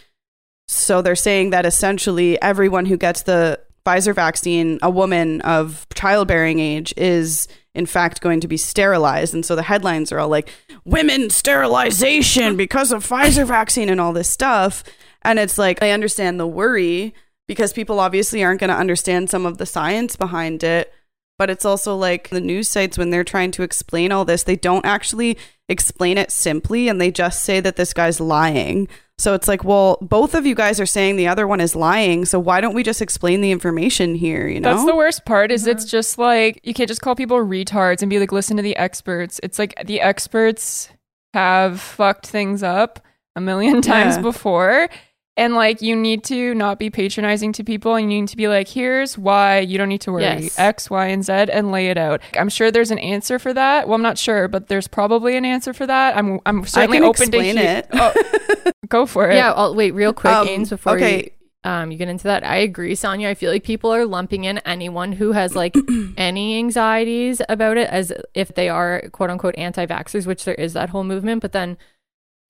[0.66, 6.58] So they're saying that essentially everyone who gets the Pfizer vaccine, a woman of childbearing
[6.58, 9.34] age, is in fact going to be sterilized.
[9.34, 10.48] And so the headlines are all like,
[10.84, 14.82] women sterilization because of Pfizer vaccine and all this stuff.
[15.22, 17.14] And it's like, I understand the worry
[17.46, 20.92] because people obviously aren't going to understand some of the science behind it.
[21.36, 24.54] But it's also like the news sites, when they're trying to explain all this, they
[24.54, 25.36] don't actually
[25.68, 28.88] explain it simply and they just say that this guy's lying.
[29.18, 32.24] So it's like, well, both of you guys are saying the other one is lying.
[32.24, 34.46] So why don't we just explain the information here?
[34.46, 34.74] You know?
[34.74, 35.90] That's the worst part is it's uh-huh.
[35.90, 39.40] just like you can't just call people retards and be like listen to the experts.
[39.42, 40.88] It's like the experts
[41.32, 43.00] have fucked things up
[43.34, 44.22] a million times Yeah.
[44.22, 44.88] before
[45.36, 48.46] and like you need to not be patronizing to people and you need to be
[48.48, 50.58] like here's why you don't need to worry Yes.
[50.58, 52.20] X, Y, and Z and lay it out.
[52.38, 53.88] I'm sure there's an answer for that.
[53.88, 56.16] Well, I'm not sure, but there's probably an answer for that.
[56.16, 57.88] I'm I'm I certainly can open to explain it.
[57.92, 59.34] Oh, go for it.
[59.34, 61.16] Yeah, I'll, wait, real quick, Um, Ains, before okay.
[61.64, 62.44] you, um, you get into that.
[62.44, 63.28] I agree, Sonia.
[63.30, 65.74] I feel like people are lumping in anyone who has like
[66.16, 70.74] any anxieties about it as if they are quote unquote anti vaxxers, which there is
[70.74, 71.40] that whole movement.
[71.42, 71.76] But then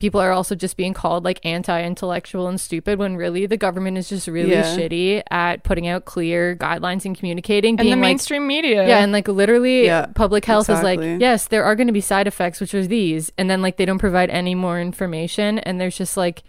[0.05, 3.97] people are also just being called like anti intellectual and stupid when really the government
[3.97, 4.64] is just really Yeah.
[4.77, 7.71] shitty at putting out clear guidelines and communicating.
[7.71, 8.87] and being the like, mainstream media.
[8.87, 12.03] yeah, and like literally, Yeah, public health is like, yes, there are going to be
[12.03, 15.81] side effects, which are these, and then like they don't provide any more information, and
[15.81, 16.43] there's just like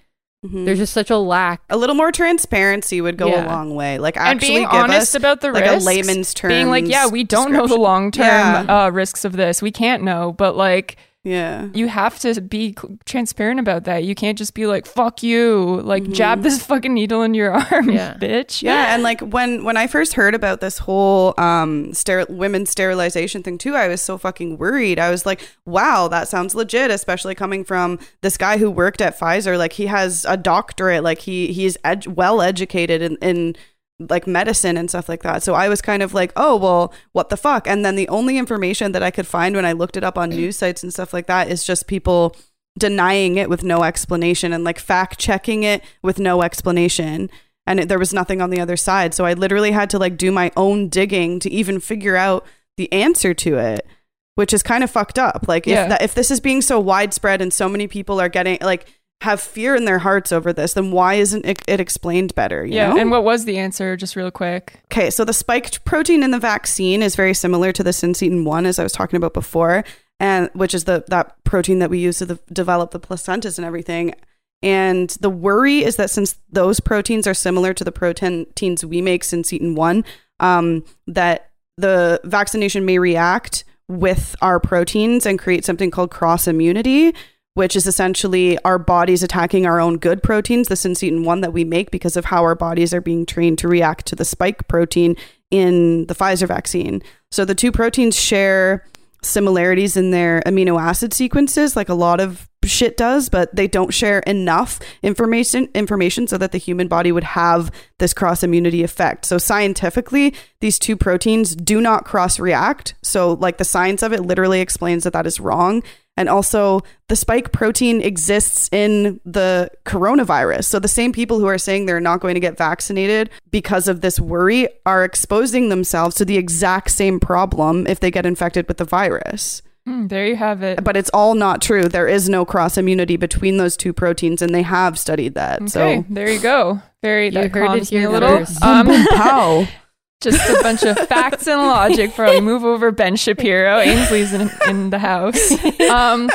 [0.46, 0.65] Mhm.
[0.65, 1.62] there's just such a lack.
[1.70, 3.46] a little more transparency would go Yeah.
[3.46, 3.98] a long way.
[4.00, 6.50] Like and actually being give honest us about the like risks, a layman's term.
[6.50, 8.65] being like, yeah, we don't know the long term Yeah.
[8.86, 9.62] uh, risks of this.
[9.62, 11.67] We can't know, but like Yeah.
[11.73, 14.03] you have to be cl- transparent about that.
[14.05, 17.89] You can't just be like, "Fuck you," like jab this fucking needle in your arm,
[17.89, 18.13] Yeah.
[18.13, 18.61] bitch.
[18.61, 23.41] Yeah, and like when when I first heard about this whole um ster- women's sterilization
[23.43, 24.99] thing too, I was so fucking worried.
[24.99, 29.19] I was like, "Wow, that sounds legit," especially coming from this guy who worked at
[29.19, 29.57] Pfizer.
[29.57, 33.55] Like he has a doctorate, like he he's ed- well educated in in
[33.99, 35.41] like medicine and stuff like that.
[35.43, 38.38] So I was kind of like, "Oh, well, what the fuck?" And then the only
[38.38, 41.13] information that I could find when I looked it up on news sites and stuff
[41.13, 42.36] like that is just people
[42.77, 47.29] denying it with no explanation and like fact checking it with no explanation
[47.65, 50.17] and it, there was nothing on the other side so i literally had to like
[50.17, 53.88] do my own digging to even figure out the answer to it
[54.36, 55.84] which is kind of fucked up like Yeah.
[55.84, 58.88] if that, if this is being so widespread and so many people are getting like
[59.21, 62.75] have fear in their hearts over this then why isn't it, it explained better you
[62.75, 62.89] yeah.
[62.89, 62.97] know?
[62.97, 63.95] And what was the answer?
[63.95, 64.82] Just real quick.
[64.86, 68.65] Okay, so the spiked protein in the vaccine is very similar to the syncytin one,
[68.65, 69.84] as I was talking about before,
[70.19, 73.65] and which is the that protein that we use to the, develop the placentas and
[73.65, 74.13] everything.
[74.62, 79.23] And the worry is that since those proteins are similar to the proteins we make
[79.23, 80.04] syncytin one,
[80.39, 87.13] um, that the vaccination may react with our proteins and create something called cross immunity,
[87.56, 91.63] which is essentially our bodies attacking our own good proteins, the syncytin one that we
[91.63, 95.15] make because of how our bodies are being trained to react to the spike protein
[95.50, 97.02] in the Pfizer vaccine.
[97.32, 98.86] So the two proteins share
[99.22, 103.94] similarities in their amino acid sequences like a lot of shit does but they don't
[103.94, 109.26] share enough information information so that the human body would have this cross immunity effect.
[109.26, 114.22] So scientifically these two proteins do not cross react so like the science of it
[114.22, 115.82] literally explains that that is wrong
[116.17, 121.58] and also the spike protein exists in the coronavirus so the same people who are
[121.58, 126.25] saying they're not going to get vaccinated because of this worry are exposing themselves to
[126.25, 130.63] the exact same problem if they get infected with the virus Hmm, there you have
[130.63, 130.84] it.
[130.84, 131.84] but it's all not true.
[131.88, 135.58] There is no cross immunity between those two proteins, and they have studied that.
[135.62, 136.82] Okay, So, there you go.
[137.04, 138.38] Very You that heard it calms me here a little.
[138.39, 138.63] first.
[138.63, 139.67] Um, pow.
[140.25, 143.79] just a bunch of facts and logic we move over Ben Shapiro.
[143.79, 145.51] Ainsley's in, in the house.
[145.89, 146.29] Um,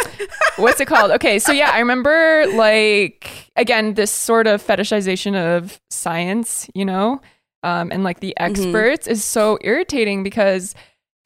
[0.57, 1.11] what's it called?
[1.13, 7.21] Okay, so yeah, I remember like again this sort of fetishization of science, you know,
[7.63, 10.75] um, and like the experts is so irritating because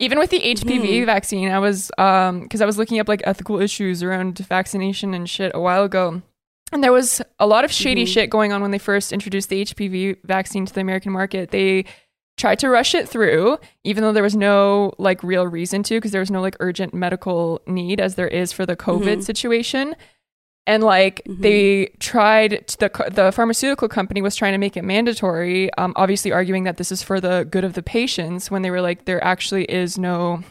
[0.00, 1.06] even with the HPV Mhm.
[1.06, 5.30] vaccine, I was um because I was looking up like ethical issues around vaccination and
[5.30, 6.20] shit a while ago.
[6.72, 8.08] And there was a lot of shady Mhm.
[8.08, 11.50] shit going on when they first introduced the HPV vaccine to the American market.
[11.52, 11.84] They
[12.36, 16.10] tried to rush it through, even though there was no like real reason to, because
[16.12, 19.22] there was no like urgent medical need as there is for the COVID Mhm.
[19.24, 19.94] situation.
[20.66, 21.40] And like Mhm.
[21.42, 26.32] they tried, to, the the pharmaceutical company was trying to make it mandatory, um, obviously
[26.32, 28.50] arguing that this is for the good of the patients.
[28.50, 30.42] When they were like, there actually is no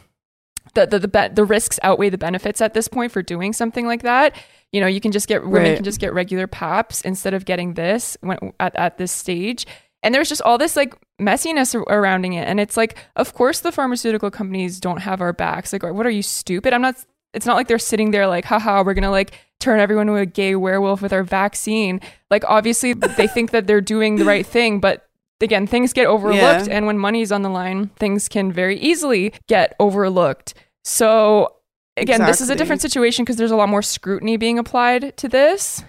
[0.74, 3.86] the the the, be- the risks outweigh the benefits at this point for doing something
[3.86, 4.34] like that.
[4.72, 5.74] You know, you can just get women Right.
[5.76, 9.66] can just get regular PAPs instead of getting this when, at at this stage.
[10.04, 13.72] And there's just all this like messiness surrounding it, and it's like, of course, the
[13.72, 15.72] pharmaceutical companies don't have our backs.
[15.72, 16.72] Like, what are you stupid?
[16.72, 16.94] I'm not.
[17.32, 20.26] It's not like they're sitting there like, haha, we're gonna like turn everyone into a
[20.26, 22.00] gay werewolf with our vaccine.
[22.30, 25.08] Like, obviously, they think that they're doing the right thing, but
[25.40, 26.76] again, things get overlooked, Yeah.
[26.76, 30.54] and when money's on the line, things can very easily get overlooked.
[30.84, 31.54] So
[31.96, 35.28] again, this is a different situation because there's a lot more scrutiny being applied to
[35.28, 35.82] this.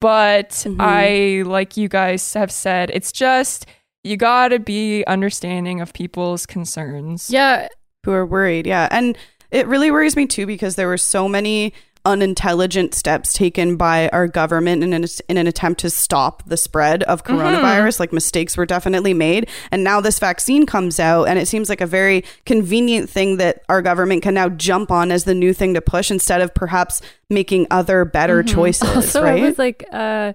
[0.00, 0.76] But Mhm.
[0.80, 3.66] I, like you guys have said, it's just
[4.04, 7.28] you gotta be understanding of people's concerns.
[7.30, 7.68] Yeah,
[8.04, 8.66] who are worried.
[8.66, 8.88] Yeah.
[8.90, 9.18] And
[9.50, 11.72] it really worries me too because there were so many
[12.04, 17.02] unintelligent steps taken by our government in an, in an attempt to stop the spread
[17.04, 18.00] of coronavirus.
[18.00, 19.48] Like mistakes were definitely made.
[19.70, 23.62] And now this vaccine comes out, and it seems like a very convenient thing that
[23.68, 27.00] our government can now jump on as the new thing to push instead of perhaps
[27.30, 28.54] making other better Mhm.
[28.54, 28.88] choices.
[28.96, 29.42] also right?
[29.42, 30.32] I was like, uh,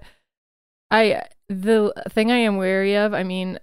[0.90, 3.12] I the thing I am wary of.
[3.14, 3.58] I mean,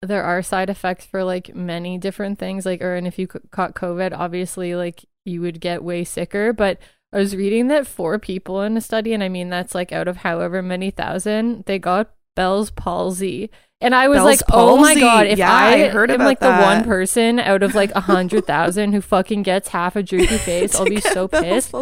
[0.00, 2.64] there are side effects for like many different things.
[2.66, 6.52] Like, or and if you c- caught COVID, obviously, like you would get way sicker.
[6.52, 6.78] But
[7.12, 10.08] I was reading that four people in a study, and I mean that's like out
[10.08, 13.50] of however many thousand, they got Bell's palsy.
[13.80, 16.38] And I was Bell's like, oh my god, if Yeah, I, I heard am like
[16.40, 20.26] the one person out of like a hundred thousand who fucking gets half a droopy
[20.38, 21.74] face, I'll be so pissed.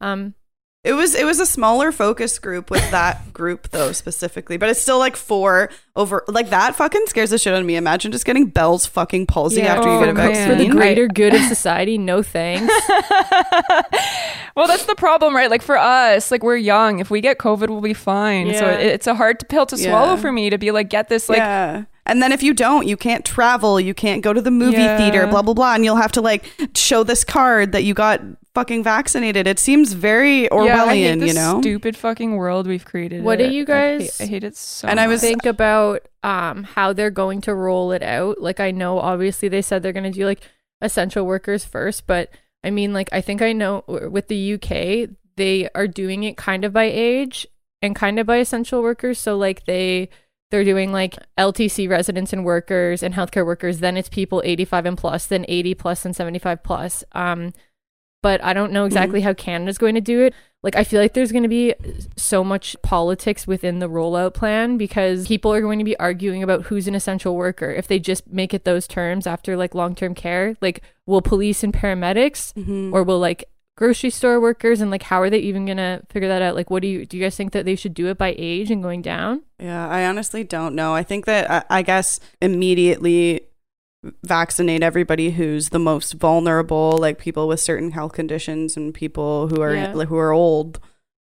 [0.00, 0.34] Um,
[0.86, 4.80] It was it was a smaller focus group with that group though specifically, but it's
[4.80, 7.74] still like four over like that fucking scares the shit out of me.
[7.76, 9.74] Imagine just getting Bell's fucking palsy Yeah.
[9.74, 10.48] after you oh, get a Oh, vaccine.
[10.48, 12.72] for the greater good of society, no thanks.
[14.54, 15.50] well, that's the problem, right?
[15.50, 16.98] Like for us, like we're young.
[17.00, 18.52] If we get COVID, we'll be fine.
[18.54, 20.20] So it, it's a hard pill to swallow Yeah.
[20.20, 21.84] for me to be like, get this, like, yeah.
[22.08, 24.96] And then if you don't, you can't travel, you can't go to the movie Yeah.
[24.96, 26.44] theater, blah blah blah, and you'll have to like
[26.76, 28.20] show this card that you got
[28.56, 29.46] fucking vaccinated.
[29.46, 31.60] It seems very yeah, I hate Orwellian, this you know.
[31.60, 33.22] stupid fucking world we've created.
[33.22, 34.88] What do I- you I hate- guys- I hate, it so.
[34.88, 38.40] And I was- think about um how they're going to roll it out.
[38.40, 40.40] Like I know obviously they said they're going to do like
[40.80, 42.30] essential workers first, but
[42.64, 46.64] I mean like I think I know with the UK they are doing it kind
[46.64, 47.46] of by age
[47.82, 49.18] and kind of by essential workers.
[49.18, 50.08] So like they
[50.50, 54.96] they're doing like LTC residents and workers and healthcare workers, then it's people 85 and
[54.98, 57.04] plus, then 80 plus and 75 plus.
[57.12, 57.52] Um
[58.26, 60.32] but I don't know exactly how Canada's going to do it.
[60.62, 61.74] like I feel like there's going to be
[62.16, 66.60] so much politics within the rollout plan because people are going to be arguing about
[66.68, 70.56] who's an essential worker if they just make it those terms after like long-term care
[70.66, 72.92] like will police and paramedics Mhm.
[72.92, 73.44] or will like
[73.80, 76.70] grocery store workers and like how are they even going to figure that out like
[76.70, 78.82] what do you do you guys think that they should do it by age and
[78.82, 80.90] going down Yeah, I honestly don't know.
[81.00, 83.42] I think that I, I guess immediately
[84.22, 89.60] vaccinate everybody who's the most vulnerable, like people with certain health conditions and people who
[89.62, 89.92] are Yeah.
[89.92, 90.80] who are old.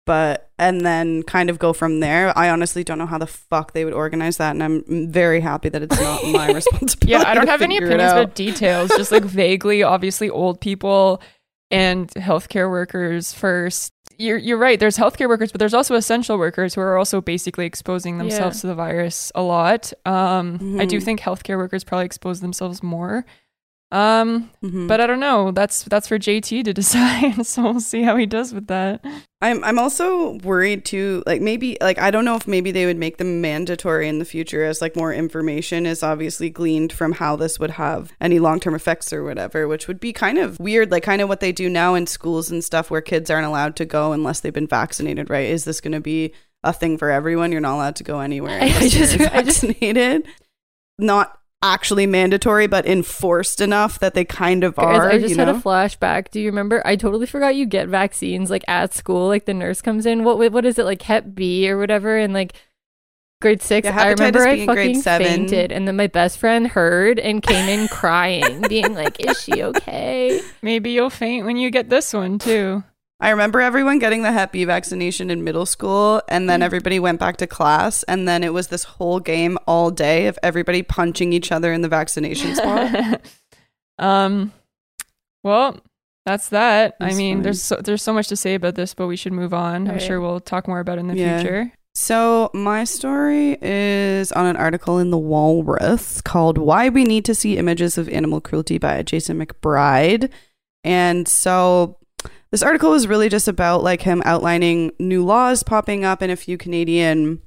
[0.06, 2.36] But and then kind of go from there.
[2.36, 5.70] I honestly don't know how the fuck they would organize that, and I'm very happy
[5.70, 7.06] that it's not my responsibility.
[7.10, 8.90] Yeah, I don't have any opinions about details.
[8.90, 11.22] Just like vaguely, obviously, old people
[11.75, 13.93] and healthcare workers first.
[14.16, 14.79] You're you're right.
[14.79, 18.61] There's healthcare workers, but there's also essential workers who are also basically exposing themselves Yeah.
[18.62, 19.93] to the virus a lot.
[20.07, 21.03] Um, I do Mhm.
[21.05, 23.25] think healthcare workers probably expose themselves more.
[23.93, 24.89] Um, Mhm.
[24.89, 25.53] but I don't know.
[25.53, 27.47] That's that's for JT to decide.
[27.47, 29.05] so we'll see how he does with that.
[29.41, 31.22] I'm I'm also worried too.
[31.26, 34.24] Like maybe like I don't know if maybe they would make them mandatory in the
[34.24, 38.59] future as like more information is obviously gleaned from how this would have any long
[38.59, 40.91] term effects or whatever, which would be kind of weird.
[40.91, 43.76] Like kind of what they do now in schools and stuff where kids aren't allowed
[43.76, 45.30] to go unless they've been vaccinated.
[45.30, 45.49] Right?
[45.51, 46.32] Is this going to be
[46.64, 47.53] a thing for everyone?
[47.53, 50.26] You're not allowed to go anywhere I- I just- you're I just- vaccinated.
[50.99, 55.10] Not actually mandatory, but enforced enough that they kind of Guys, are.
[55.10, 55.56] I just you had know?
[55.56, 56.30] a flashback.
[56.30, 56.82] Do you remember?
[56.86, 59.26] I totally forgot you get vaccines like at school.
[59.28, 60.22] Like the nurse comes in.
[60.22, 62.16] What what is it like Hep B or whatever?
[62.16, 62.54] And like
[63.40, 65.26] grade six, Yeah, I remember I I B grade fucking seven.
[65.26, 69.62] fainted, and then my best friend heard and came in crying, being like, "Is she
[69.62, 72.84] okay?" Maybe you'll faint when you get this one too.
[73.25, 76.64] I remember everyone getting the Hep B vaccination in middle school, and then Mm.
[76.64, 80.39] everybody went back to class, and then it was this whole game all day of
[80.43, 83.20] everybody punching each other in the vaccination spot.
[83.99, 84.53] um,
[85.43, 85.79] well,
[86.27, 86.97] that's that.
[87.01, 87.43] I mean, fine.
[87.43, 89.89] there's so, there's so much to say about this, but we should move on.
[89.89, 91.39] I'm sure we'll talk more about it in the Yeah.
[91.41, 91.72] future.
[91.97, 97.35] So, my story is on an article in The Walrus called Why We Need to
[97.35, 100.29] See Images of Animal Cruelty by Jason McBride.
[100.83, 101.99] And so,
[102.55, 106.36] this article is really just about like him outlining new laws popping up in a
[106.36, 107.42] few Canadian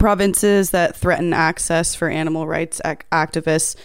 [0.00, 3.76] provinces that threaten access for animal rights ac- activists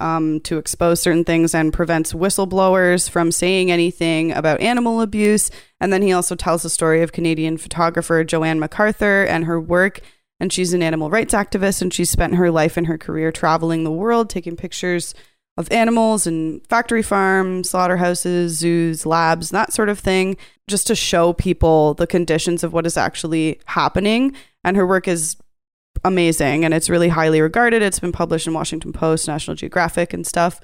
[0.00, 5.50] um, to expose certain things and prevents whistleblowers from saying anything about animal abuse.
[5.78, 10.00] And then he also tells the story of Canadian photographer Jo-Anne McArthur and her work.
[10.40, 13.84] And she's an animal rights activist, and she's spent her life and her career traveling
[13.84, 15.14] the world, taking pictures
[15.56, 20.36] of animals and factory farms, slaughterhouses, zoos, labs, that sort of thing,
[20.68, 24.34] just to show people the conditions of what is actually happening.
[24.64, 25.36] And her work is
[26.04, 27.82] amazing and it's really highly regarded.
[27.82, 30.60] It's been published in Washington Post, National Geographic, and stuff.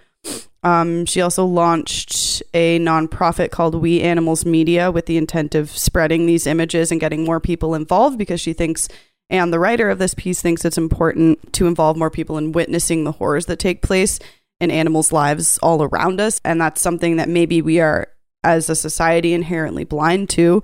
[0.62, 6.26] Um, she also launched a nonprofit called We Animals Media with the intent of spreading
[6.26, 8.88] these images and getting more people involved because she thinks,
[9.30, 13.04] and the writer of this piece thinks it's important to involve more people in witnessing
[13.04, 14.18] the horrors that take place
[14.60, 16.40] in animals' lives all around us.
[16.44, 18.08] And that's something that maybe we are,
[18.44, 20.62] as a society, inherently blind to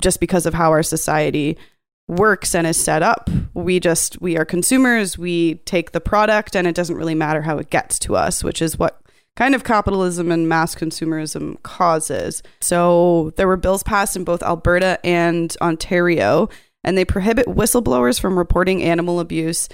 [0.00, 1.56] just because of how our society
[2.08, 3.28] works and is set up.
[3.54, 7.58] We just we are consumers, we take the product and it doesn't really matter how
[7.58, 9.00] it gets to us, which is what
[9.34, 12.42] kind of capitalism and mass consumerism causes.
[12.60, 16.48] So there were bills passed in both Alberta and Ontario
[16.84, 19.68] and they prohibit whistleblowers from reporting animal abuse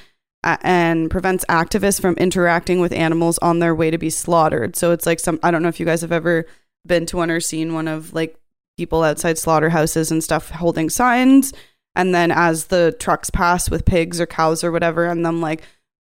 [0.44, 4.76] and prevents activists from interacting with animals on their way to be slaughtered.
[4.76, 6.46] So it's like some I don't know if you guys have ever
[6.86, 8.36] been to one or seen one of like
[8.76, 11.52] people outside slaughterhouses and stuff holding signs
[11.94, 15.62] and then as the trucks pass with pigs or cows or whatever and them like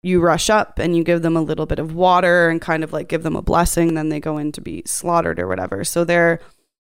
[0.03, 2.93] you rush up and you give them a little bit of water and kind of
[2.93, 5.84] like give them a blessing then they go in to be slaughtered or whatever.
[5.84, 6.39] So they're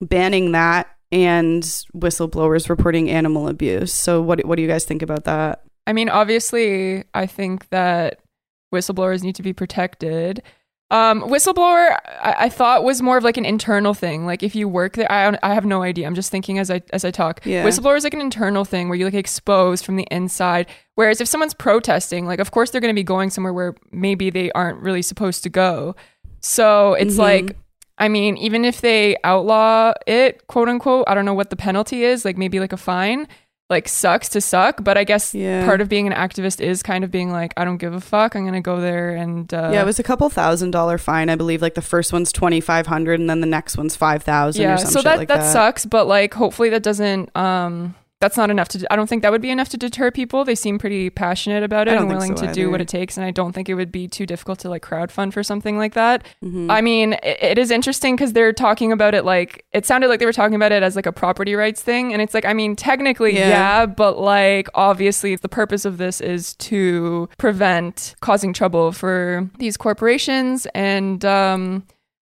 [0.00, 1.62] banning that and
[1.94, 3.92] whistleblowers reporting animal abuse.
[3.92, 8.20] So what what do you guys think about that I mean, obviously, I think that
[8.72, 10.42] whistleblowers need to be protected.
[10.90, 14.24] Um, whistleblower, I, I thought was more of like an internal thing.
[14.24, 16.06] Like if you work there, I, I have no idea.
[16.06, 17.44] I'm just thinking as I as I talk.
[17.44, 17.62] Yeah.
[17.64, 20.66] Whistleblower is like an internal thing where you like exposed from the inside.
[20.94, 24.30] Whereas if someone's protesting, like of course they're going to be going somewhere where maybe
[24.30, 25.94] they aren't really supposed to go.
[26.40, 27.18] So it's Mhm.
[27.18, 27.56] like,
[27.98, 32.04] I mean, even if they outlaw it, quote unquote, I don't know what the penalty
[32.04, 32.24] is.
[32.24, 33.28] Like maybe like a fine.
[33.70, 35.66] Like sucks to suck, but I guess Yeah.
[35.66, 38.34] part of being an activist is kind of being like, I don't give a fuck.
[38.34, 41.34] I'm gonna go there and uh, yeah it was a couple thousand dollar fine i
[41.36, 44.76] believe like the first one's 2500 and then the next one's 5000 yeah.
[44.76, 48.66] So that, like that that sucks, but like hopefully that doesn't um that's not enough
[48.70, 48.92] to.
[48.92, 50.44] I don't think that would be enough to deter people.
[50.44, 53.16] They seem pretty passionate about it and willing so to do what it takes.
[53.16, 55.94] And I don't think it would be too difficult to like crowdfund for something like
[55.94, 56.26] that.
[56.44, 56.68] Mhm.
[56.68, 60.18] I mean, it, it is interesting because they're talking about it like it sounded like
[60.18, 62.54] they were talking about it as like a property rights thing, and it's like I
[62.54, 63.48] mean, technically, Yeah.
[63.48, 69.76] yeah, but like obviously, the purpose of this is to prevent causing trouble for these
[69.76, 71.84] corporations, and um,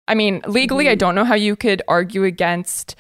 [0.09, 0.99] I mean, legally, I Mhm.
[0.99, 2.95] don't know how you could argue against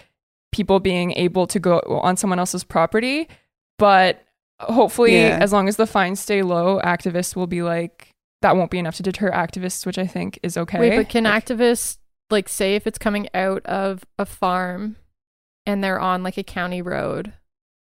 [0.51, 3.27] people being able to go on someone else's property,
[3.77, 4.23] but
[4.59, 5.37] hopefully, Yeah.
[5.41, 8.09] as long as the fines stay low, activists will be like.
[8.41, 10.79] That won't be enough to deter activists, which I think is okay.
[10.79, 11.97] Wait, but can Like- activists
[12.29, 14.95] like say if it's coming out of a farm
[15.65, 17.33] and they're on like a county road,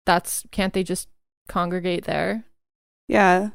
[0.04, 1.08] that's can't they just
[1.48, 2.44] congregate there?
[3.08, 3.48] Yeah.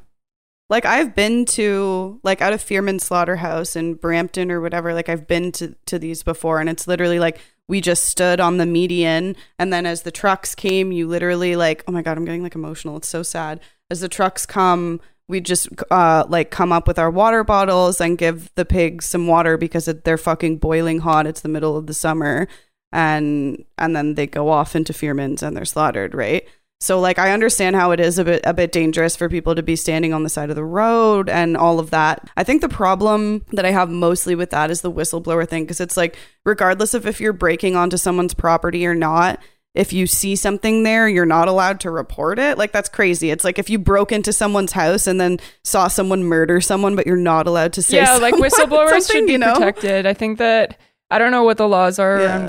[0.68, 5.28] Like I've been to like out of Fearman Slaughterhouse in Brampton or whatever, like I've
[5.28, 7.38] been to to these before and it's literally like
[7.68, 11.84] we just stood on the median and then as the trucks came, you literally like
[11.86, 12.96] oh my god, I'm getting like emotional.
[12.96, 13.60] It's so sad.
[13.90, 18.18] As the trucks come, we just uh like come up with our water bottles and
[18.18, 21.26] give the pigs some water because they're fucking boiling hot.
[21.26, 22.48] It's the middle of the summer
[22.92, 26.46] and and then they go off into Fearman's and they're slaughtered, right?
[26.80, 29.62] So like I understand how it is a bit a bit dangerous for people to
[29.64, 32.30] be standing on the side of the road and all of that.
[32.36, 35.80] I think the problem that I have mostly with that is the whistleblower thing because
[35.80, 39.40] it's like regardless of if you're breaking onto someone's property or not,
[39.74, 42.58] if you see something there, you're not allowed to report it.
[42.58, 43.30] Like that's crazy.
[43.30, 47.08] It's like if you broke into someone's house and then saw someone murder someone but
[47.08, 49.54] you're not allowed to say yeah, like whistleblowers should be you know?
[49.54, 50.06] protected.
[50.06, 50.78] I think that
[51.10, 52.48] I don't know what the laws are around Yeah.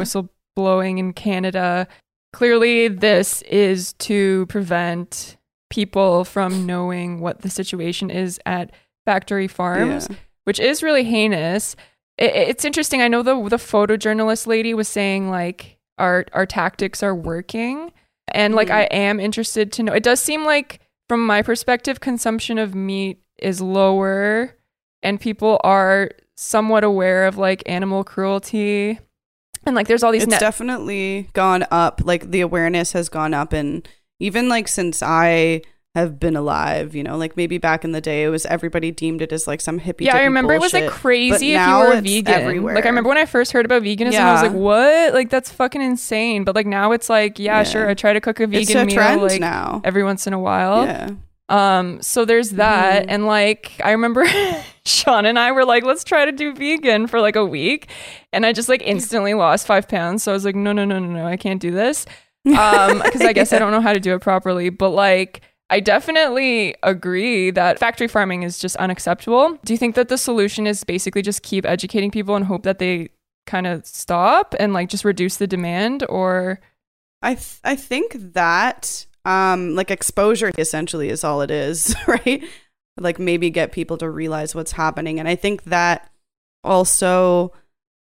[0.58, 1.88] whistleblowing in Canada.
[2.34, 5.38] Clearly, this is to prevent
[5.70, 8.72] people from knowing what the situation is at
[9.06, 10.16] factory farms, Yeah.
[10.46, 11.76] which is really heinous.
[12.20, 13.02] I- I- it's interesting.
[13.02, 17.92] I know the the photojournalist lady was saying like our our tactics are working,
[18.28, 18.74] and like Mhm.
[18.76, 19.94] I am interested to know.
[19.94, 24.56] It does seem like, from my perspective, consumption of meat is lower,
[25.02, 29.00] and people are somewhat aware of like animal cruelty,
[29.66, 33.34] and like there's all these it's net- definitely gone up like the awareness has gone
[33.34, 33.88] up and
[34.20, 35.62] even like since i
[35.96, 39.22] have been alive you know like maybe back in the day it was everybody deemed
[39.22, 41.00] it as like some hippie Yeah, I remember it was like bullshit.
[41.02, 42.28] crazy if you were a vegan.
[42.34, 42.76] everywhere.
[42.76, 45.14] Like I remember when I first heard about veganism, I was like, "What?
[45.16, 47.64] Like that's fucking insane." But like now it's like, yeah, Yeah.
[47.64, 50.40] sure, I try to cook a vegan a meal like now every once in a
[50.40, 50.86] while.
[50.86, 51.10] yeah
[51.50, 53.10] Um, so there's that, Mhm.
[53.10, 54.26] and like I remember
[54.90, 57.90] Sean and I were like, let's try to do vegan for like a week,
[58.34, 60.24] and I just like instantly lost five pounds.
[60.24, 62.06] So I was like, no, no, no, no, no, I can't do this,
[62.58, 64.70] um, because I guess I don't know how to do it properly.
[64.70, 69.58] But like, I definitely agree that factory farming is just unacceptable.
[69.64, 72.80] Do you think that the solution is basically just keep educating people and hope that
[72.80, 73.10] they
[73.46, 76.60] kind of stop and like just reduce the demand, or
[77.22, 82.44] I th- I think that um like exposure essentially is all it is, right?
[83.00, 86.12] Like maybe get people to realize what's happening and I think that
[86.64, 87.54] also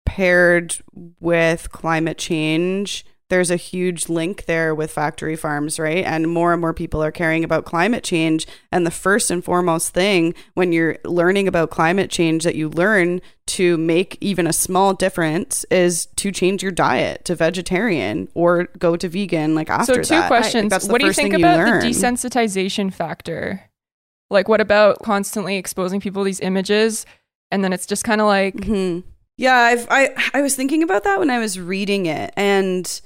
[0.07, 0.77] paired
[1.21, 6.05] with climate change there's a huge link there with factory farms, right?
[6.05, 8.47] And more and more people are caring about climate change.
[8.73, 13.21] And the first and foremost thing when you're learning about climate change that you learn
[13.49, 18.97] to make even a small difference is to change your diet to vegetarian or go
[18.97, 20.29] to vegan like after that, so two that.
[20.29, 20.71] Questions.
[20.71, 21.81] that's the what do you think about learn.
[21.81, 23.63] the desensitization factor?
[24.31, 27.07] Like, what about constantly exposing people these images,
[27.51, 29.05] and then it's just kind of like, Mhm.
[29.37, 33.01] Yeah, I've, I I was thinking about that when I was reading it, and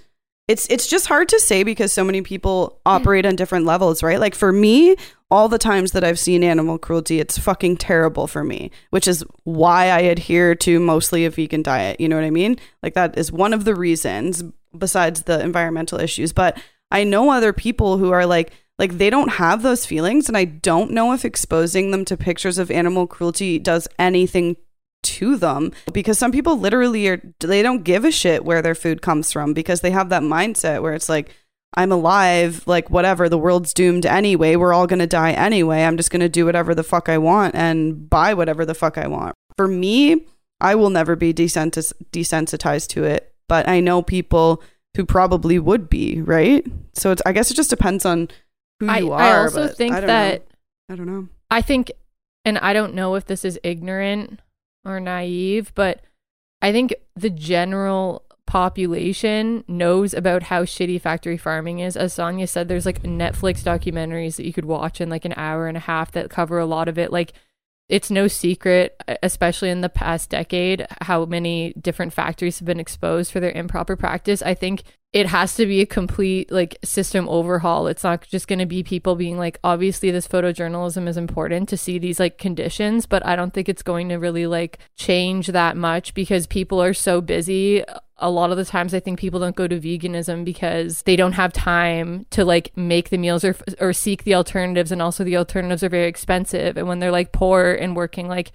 [0.49, 4.19] it's it's just hard to say because so many people operate on different levels, right?
[4.19, 4.97] Like for me,
[5.31, 9.25] all the times that I've seen animal cruelty, it's fucking terrible for me, which is
[9.45, 12.01] why I adhere to mostly a vegan diet.
[12.01, 12.59] You know what I mean?
[12.83, 14.43] Like that is one of the reasons
[14.77, 16.33] besides the environmental issues.
[16.33, 16.59] But
[16.91, 18.53] I know other people who are like
[18.83, 22.59] like they don't have those feelings and I don't know if exposing them to pictures
[22.59, 24.57] of animal cruelty does anything
[25.05, 29.01] to them because some people literally are they don't give a shit where their food
[29.01, 31.31] comes from because they have that mindset where it's like
[31.75, 35.97] I'm alive like whatever the world's doomed anyway we're all going to die anyway I'm
[35.97, 39.07] just going to do whatever the fuck I want and buy whatever the fuck I
[39.07, 39.37] want.
[39.57, 40.27] For me
[40.61, 44.61] I will never be desensitized to it but I know people
[44.97, 46.67] who probably would be right?
[46.95, 48.29] So it's I guess it just depends on
[48.83, 50.47] who I, you are I also think I don't that know.
[50.89, 51.93] I don't know I think,
[52.47, 54.41] and I don't know if this is ignorant
[54.87, 56.01] or naive, but
[56.63, 61.95] I think the general population knows about how shitty factory farming is.
[61.95, 65.69] As Sonia said, there's like Netflix documentaries that you could watch in like an hour
[65.69, 67.13] and a half that cover a lot of it.
[67.13, 67.35] Like,
[67.91, 73.31] it's no secret, especially in the past decade, how many different factories have been exposed
[73.31, 74.41] for their improper practice.
[74.41, 77.87] I think it has to be a complete like system overhaul.
[77.87, 81.77] It's not just going to be people being like, obviously, this photojournalism is important to
[81.77, 85.77] see these like conditions, but I don't think it's going to really like change that
[85.77, 87.85] much because people are so busy.
[88.17, 91.33] A lot of the times, I think people don't go to veganism because they don't
[91.33, 95.37] have time to like make the meals or or seek the alternatives, and also the
[95.37, 96.79] alternatives are very expensive.
[96.79, 98.53] And when they're like poor and working like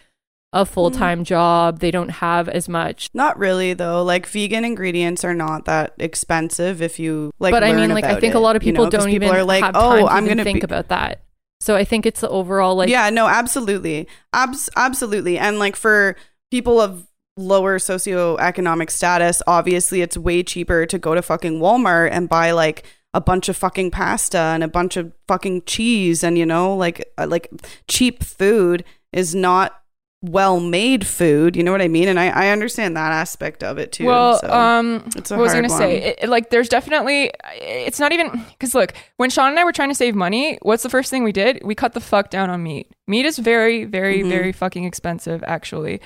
[0.53, 1.79] a full time job.
[1.79, 3.09] They don't have as much.
[3.13, 4.03] Not really though.
[4.03, 7.51] Like vegan ingredients are not that expensive if you like.
[7.51, 9.35] but I mean, like I think it, a lot of you people don't people even
[9.35, 11.23] are like, have oh, to I'm gonna think be- about that.
[11.59, 16.15] So I think it's the overall like yeah, no, absolutely, Abs- absolutely, and like for
[16.51, 22.29] people of lower socioeconomic status, obviously it's way cheaper to go to fucking Walmart and
[22.29, 26.45] buy like a bunch of fucking pasta and a bunch of fucking cheese and you
[26.45, 27.49] know like uh, like
[27.87, 29.81] cheap food is not
[30.23, 33.77] well made food you know what i mean and i, I understand that aspect of
[33.77, 34.49] it too Well, so.
[34.51, 35.97] um, it's what was I hard gonna say?
[36.01, 37.31] It, it- like, there's definitely.
[37.61, 40.81] It's not even because look, when Sean and I were trying to save money, what's
[40.83, 41.61] the first thing we did?
[41.63, 42.91] We cut the fuck down on meat.
[43.07, 44.29] Meat is very, very, Mhm.
[44.29, 46.01] very fucking expensive, actually.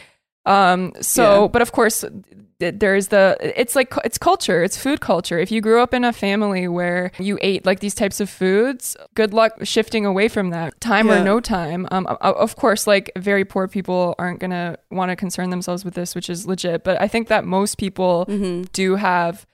[0.45, 0.93] Um.
[1.01, 1.47] So, Yeah.
[1.49, 2.03] but of course,
[2.59, 3.37] there's the.
[3.41, 4.63] It's like it's culture.
[4.63, 5.37] It's food culture.
[5.39, 8.95] If you grew up in a family where you ate like these types of foods,
[9.15, 10.79] good luck shifting away from that.
[10.81, 11.21] Time Yeah.
[11.21, 11.87] or no time.
[11.91, 12.05] Um.
[12.07, 16.29] Of course, like very poor people aren't gonna want to concern themselves with this, which
[16.29, 16.83] is legit.
[16.83, 18.71] But I think that most people Mhm.
[18.71, 19.45] do have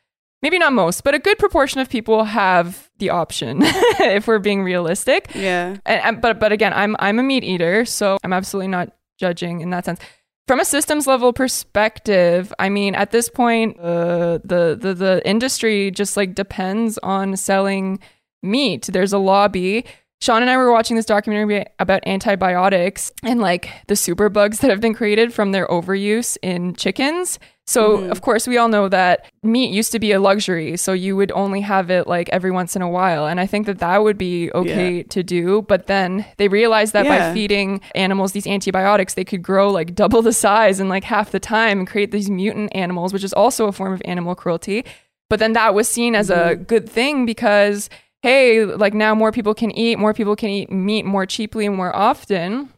[0.43, 4.61] maybe not most but a good proportion of people have the option if we're being
[4.63, 8.67] realistic yeah and, and- but but again i'm i'm a meat eater so i'm absolutely
[8.67, 9.99] not judging in that sense
[10.47, 15.91] from a systems level perspective i mean at this point uh, the the the industry
[15.91, 17.99] just like depends on selling
[18.43, 18.89] meat.
[18.91, 19.85] There's a lobby
[20.19, 24.81] Sean and I were watching this documentary about antibiotics and like the superbugs that have
[24.81, 27.37] been created from their overuse in chickens.
[27.67, 28.11] So, Mhm.
[28.11, 30.77] of course, we all know that meat used to be a luxury.
[30.77, 33.27] So, you would only have it like every once in a while.
[33.27, 35.63] And I think that that would be okay to do.
[35.63, 37.29] But then they realized that Yeah.
[37.29, 41.29] by feeding animals these antibiotics, they could grow like double the size in like half
[41.31, 44.83] the time and create these mutant animals, which is also a form of animal cruelty.
[45.29, 47.89] But then that was seen as a good thing because,
[48.21, 51.75] hey, like now more people can eat, more people can eat meat more cheaply and
[51.75, 52.69] more often.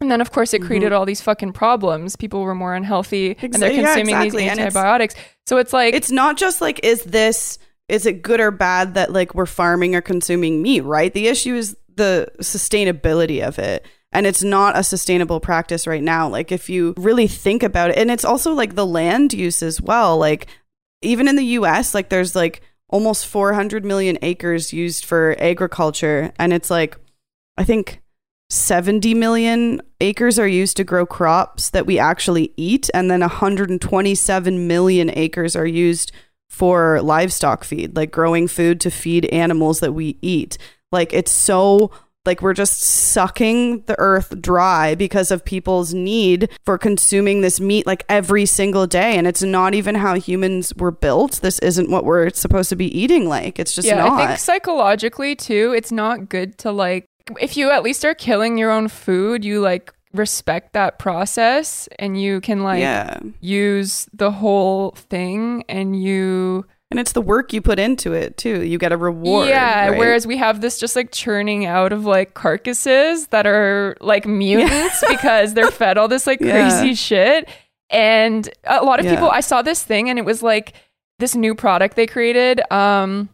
[0.00, 0.98] And then, of course, it created mm-hmm.
[0.98, 2.16] all these fucking problems.
[2.16, 4.42] People were more unhealthy and they're Exa- yeah, consuming exactly.
[4.42, 5.14] these And it's- antibiotics.
[5.46, 7.58] So it's like, it's not just like is this
[7.88, 11.54] is it good or bad that like we're farming or consuming meat right the issue
[11.54, 16.68] is the sustainability of it and it's not a sustainable practice right now like if
[16.70, 20.46] you really think about it and it's also like the land use as well like
[21.02, 26.52] even in the US like there's like almost 400 million acres used for agriculture and
[26.52, 26.96] it's like
[27.56, 28.02] i think
[28.50, 34.66] 70 million acres are used to grow crops that we actually eat, and then 127
[34.66, 36.12] million acres are used
[36.48, 40.58] for livestock feed, like growing food to feed animals that we eat.
[40.92, 41.90] Like it's so
[42.26, 47.86] like we're just sucking the earth dry because of people's need for consuming this meat
[47.86, 49.16] like every single day.
[49.16, 51.40] And it's not even how humans were built.
[51.42, 53.58] This isn't what we're supposed to be eating like.
[53.58, 57.06] It's just yeah, not I think psychologically too, it's not good to like,
[57.40, 62.20] if you at least are killing your own food, you like respect that process and
[62.20, 63.18] you can like yeah.
[63.40, 68.62] use the whole thing and you and it's the work you put into it too
[68.62, 69.98] you get a reward yeah right?
[69.98, 75.02] whereas we have this just like churning out of like carcasses that are like mutants
[75.08, 76.68] because they're fed all this like Yeah.
[76.68, 77.48] crazy shit
[77.90, 79.14] and a lot of Yeah.
[79.14, 80.74] people i saw this thing and it was like
[81.18, 83.28] this new product they created um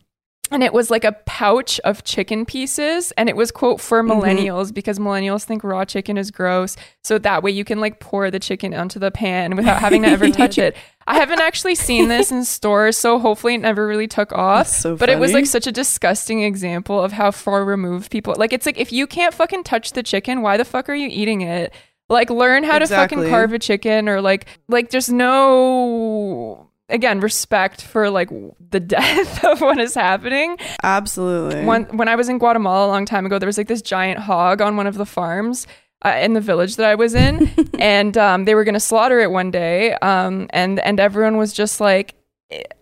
[0.53, 4.11] and it was like a pouch of chicken pieces and it was quote for Mm-hmm.
[4.21, 8.31] millennials because millennials think raw chicken is gross so that way you can like pour
[8.31, 10.77] the chicken onto the pan without having to ever touch it
[11.11, 14.69] i haven't actually seen this in stores so hopefully it never really took off.
[14.69, 18.53] So but it was like such a disgusting example of how far removed people like
[18.53, 21.41] it's like if you can't fucking touch the chicken why the fuck are you eating
[21.43, 21.73] it?
[22.09, 27.83] Like learn how to fucking carve a chicken or like like there's no again respect
[27.83, 28.31] for like
[28.71, 30.57] the death of what is happening.
[30.83, 31.65] Absolutely.
[31.65, 34.21] When when I was in Guatemala a long time ago, there was like this giant
[34.21, 35.67] hog on one of the farms
[36.05, 39.31] uh, in the village that I was in, and um, they were gonna slaughter it
[39.31, 42.15] one day, um, and and everyone was just like.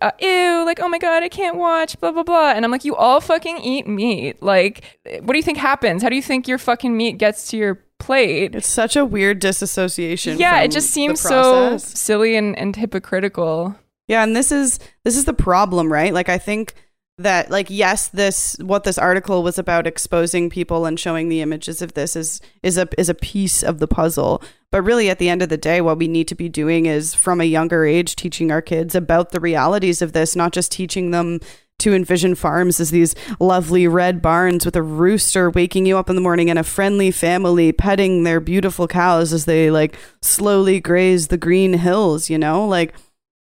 [0.01, 2.53] Uh, ew, like, oh my god, I can't watch, blah, blah, blah.
[2.53, 4.41] And I'm like, you all fucking eat meat.
[4.41, 6.01] Like, what do you think happens?
[6.01, 8.55] How do you think your fucking meat gets to your plate?
[8.55, 10.39] It's such a weird disassociation.
[10.39, 13.75] Yeah, it just seems so silly and, and hypocritical.
[14.07, 16.11] Yeah, and this is this is the problem, right?
[16.11, 16.73] Like I think
[17.19, 21.81] that like yes, this what this article was about exposing people and showing the images
[21.81, 24.41] of this is is a is a piece of the puzzle.
[24.71, 27.13] But really, at the end of the day, what we need to be doing is
[27.13, 31.11] from a younger age, teaching our kids about the realities of this, not just teaching
[31.11, 31.39] them
[31.79, 36.15] to envision farms as these lovely red barns with a rooster waking you up in
[36.15, 41.29] the morning and a friendly family petting their beautiful cows as they like slowly graze
[41.29, 42.67] the green hills, you know?
[42.67, 42.93] Like,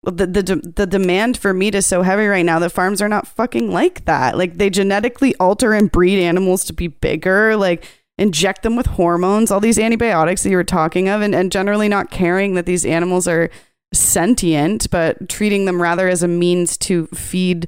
[0.03, 3.27] the, the the demand for meat is so heavy right now that farms are not
[3.27, 4.37] fucking like that.
[4.37, 7.85] Like they genetically alter and breed animals to be bigger, like
[8.17, 11.89] inject them with hormones, all these antibiotics that you were talking of, and, and generally
[11.89, 13.49] not caring that these animals are
[13.93, 17.67] sentient, but treating them rather as a means to feed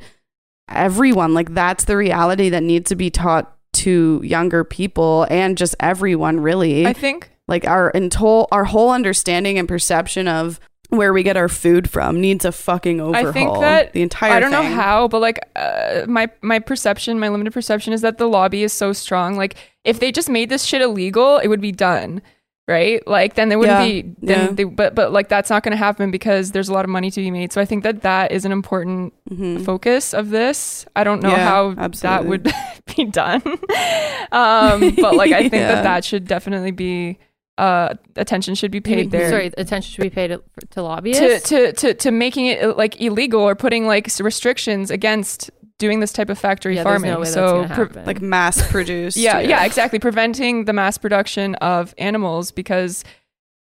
[0.70, 1.34] everyone.
[1.34, 6.40] Like that's the reality that needs to be taught to younger people and just everyone
[6.40, 6.86] really.
[6.86, 10.60] I think like our entire our whole understanding and perception of
[10.90, 13.28] where we get our food from needs a fucking overhaul.
[13.28, 17.20] I think that the entire I don't know how, but like uh, my my perception,
[17.20, 19.36] my limited perception is that the lobby is so strong.
[19.36, 22.22] Like if they just made this shit illegal, it would be done,
[22.68, 23.06] right?
[23.08, 24.02] Like then there wouldn't Yeah, be.
[24.22, 24.52] Then yeah.
[24.54, 27.12] they, but but like that's not going to happen because there's a lot of money
[27.12, 27.54] to be made.
[27.54, 29.64] So I think that that is an important Mhm.
[29.64, 30.86] focus of this.
[30.96, 32.52] I don't know Yeah, how that would
[32.98, 33.44] be done,
[34.32, 37.20] um, but like I think that that should definitely be.
[37.60, 41.50] Uh, attention should be paid there Sorry, attention should be paid to, to to, lobbyists.
[41.50, 46.14] to to to making it uh, like illegal or putting like restrictions against doing this
[46.14, 47.12] type of factory yeah, farming.
[47.12, 49.18] no way so gonna pre- like mass produced.
[49.18, 50.00] yeah, yeah, exactly.
[50.00, 53.04] Preventing the mass production of animals because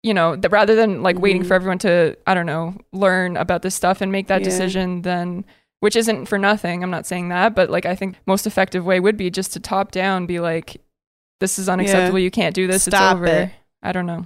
[0.04, 1.48] you know that rather than like waiting Mhm.
[1.48, 4.46] for everyone to I don't know learn about this stuff and make that Yeah.
[4.46, 5.44] decision, then
[5.80, 6.84] which isn't for nothing.
[6.84, 9.60] I'm not saying that, but like I think most effective way would be just to
[9.60, 10.78] top down, be like,
[11.40, 12.20] this is unacceptable.
[12.20, 12.84] You can't do this.
[12.84, 13.26] Stop it's over.
[13.28, 13.50] it.
[13.88, 14.26] I don't know.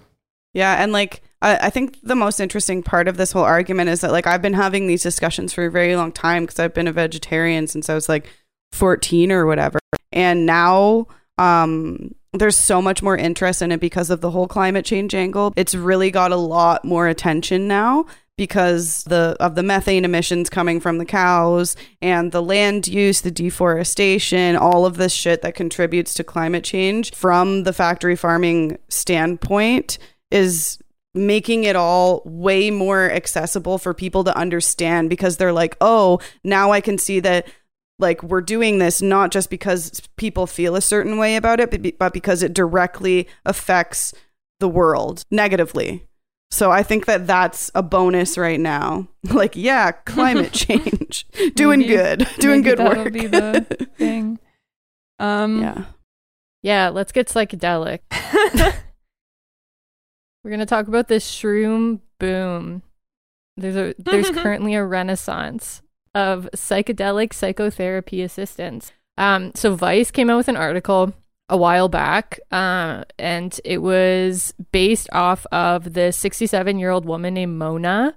[0.53, 4.01] Yeah, and like I, I think the most interesting part of this whole argument is
[4.01, 6.88] that like I've been having these discussions for a very long time because I've been
[6.88, 8.28] a vegetarian since I was like
[8.72, 9.80] 14 or whatever.
[10.12, 11.05] And now
[11.38, 15.53] um there's so much more interest in it because of the whole climate change angle.
[15.55, 18.07] It's really got a lot more attention now
[18.42, 23.30] because the of the methane emissions coming from the cows and the land use, the
[23.30, 30.00] deforestation, all of this shit that contributes to climate change from the factory farming standpoint
[30.32, 30.80] is
[31.14, 36.72] making it all way more accessible for people to understand because they're like, "Oh, now
[36.72, 37.46] I can see that
[38.00, 41.84] like we're doing this not just because people feel a certain way about it, but,
[41.84, 44.16] be- but because it directly affects
[44.60, 46.08] the world negatively."
[46.52, 49.08] So I think that that's a bonus right now.
[49.32, 51.26] Like, yeah, climate change,
[51.56, 53.14] doing Maybe- good, doing maybe good that'll work.
[53.14, 54.39] be the thing.
[55.20, 55.86] Um, yeah.
[56.64, 57.99] yeah, let's get psychedelic.
[60.43, 62.82] We're gonna talk about this shroom boom.
[63.58, 65.84] There's a there's currently a renaissance
[66.16, 68.91] of psychedelic psychotherapy assistants.
[69.20, 71.14] Um, so Vice came out with an article
[71.52, 77.34] a while back, uh, and it was based off of the 67 year old woman
[77.34, 78.16] named Mona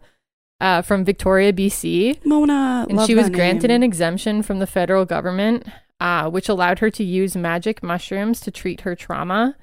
[0.60, 3.76] uh, from Victoria, BC Mona, and she was granted name.
[3.76, 5.66] an exemption from the federal government,
[5.98, 9.56] uh, which allowed her to use magic mushrooms to treat her trauma.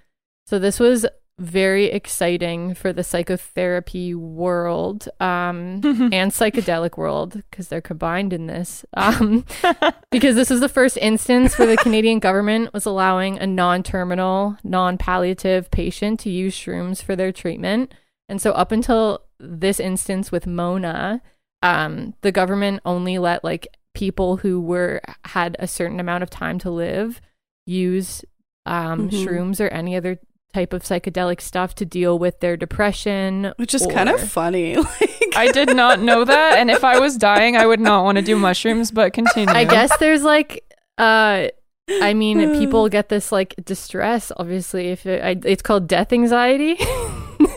[0.46, 1.06] So this was
[1.42, 5.82] very exciting for the psychotherapy world um,
[6.14, 8.86] and psychedelic world because they're combined in this.
[8.94, 9.46] Um,
[10.12, 15.72] because this is the first instance where the Canadian government was allowing a non-terminal, non-palliative
[15.72, 17.94] patient to use shrooms for their treatment.
[18.30, 21.22] And so up until this instance with Mona,
[21.64, 26.60] um, the government only let like people who were had a certain amount of time
[26.60, 27.20] to live
[27.66, 28.24] use
[28.66, 29.26] um, Mhm.
[29.26, 30.20] shrooms or any other
[30.54, 34.76] type of psychedelic stuff to deal with their depression, which is kind of funny.
[35.32, 38.18] Like, I did not know that, and if I was dying, I would not want
[38.18, 38.92] to do mushrooms.
[38.92, 39.54] But continue.
[39.54, 40.66] I guess there's like,
[40.98, 41.48] uh,
[41.90, 44.32] I mean, people get this like distress.
[44.36, 46.78] Obviously, if it, I, it's called death anxiety.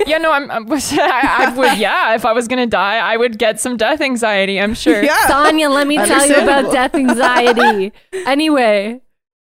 [0.07, 0.51] Yeah, no, I'm.
[0.51, 1.79] I'm I, I would.
[1.79, 4.61] Yeah, if I was gonna die, I would get some death anxiety.
[4.61, 5.03] I'm sure.
[5.03, 5.27] yeah.
[5.29, 7.93] Sonia, let me tell you about death anxiety.
[8.27, 9.01] anyway,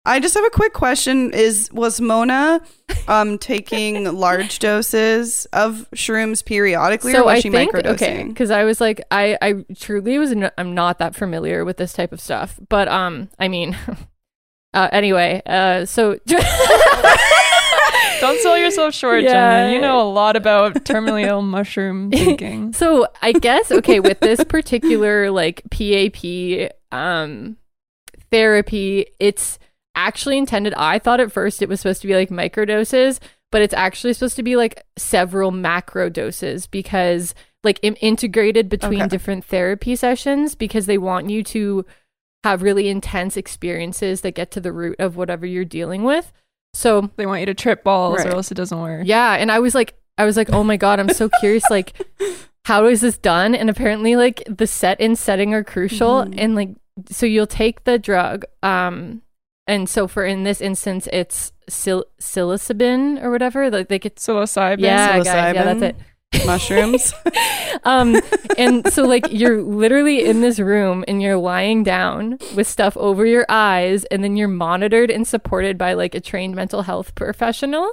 [0.08, 2.60] I just have a quick question: Is was Mona
[3.06, 7.92] um taking large doses of shrooms periodically, or was I she think microdosing?
[7.92, 11.76] okay, because I was like, I I truly was n- I'm not that familiar with
[11.76, 13.76] this type of stuff, but um, I mean,
[14.74, 16.18] uh, anyway, uh, so
[18.20, 19.30] Don't sell yourself short, Yeah.
[19.66, 19.72] Jenna.
[19.74, 22.72] You know a lot about terminally ill mushroom thinking.
[22.72, 27.56] So I guess okay with this particular like PAP um
[28.32, 29.58] therapy, it's
[29.94, 30.74] actually intended.
[30.76, 33.20] I thought at first it was supposed to be like micro doses,
[33.50, 37.34] but it's actually supposed to be like several macro doses because
[37.64, 39.08] like im- integrated between Okay.
[39.08, 41.84] different therapy sessions because they want you to
[42.44, 46.32] have really intense experiences that get to the root of whatever you're dealing with.
[46.74, 48.28] So They want you to trip balls, Right.
[48.28, 49.02] or else it doesn't work.
[49.06, 51.62] yeah, and I was like I was like, oh my god, I'm so curious.
[51.70, 51.92] Like,
[52.64, 53.54] how is this done?
[53.54, 56.24] And apparently, like the set and setting are crucial.
[56.24, 56.34] Mhm.
[56.36, 56.70] And like,
[57.08, 59.22] so you'll take the drug, um,
[59.68, 63.70] and so for in this instance, it's sil- psilocybin or whatever.
[63.70, 64.80] Like they get Psilocybin.
[64.80, 65.96] yeah, guys, yeah, that's it.
[66.46, 67.14] Mushrooms.
[67.84, 68.20] um
[68.58, 73.24] and so like you're literally in this room and you're lying down with stuff over
[73.24, 77.92] your eyes and then you're monitored and supported by like a trained mental health professional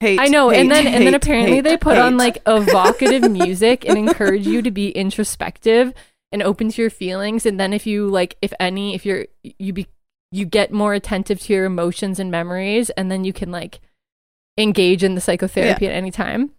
[0.00, 3.30] Hate, i know and hate, then and then apparently hate, they put on like evocative
[3.30, 5.94] music and encourage you to be introspective
[6.32, 9.72] and open to your feelings and then if you like if any if you're you
[9.72, 9.86] be
[10.30, 13.80] you get more attentive to your emotions and memories and then you can like
[14.56, 16.50] engage in the psychotherapy at any time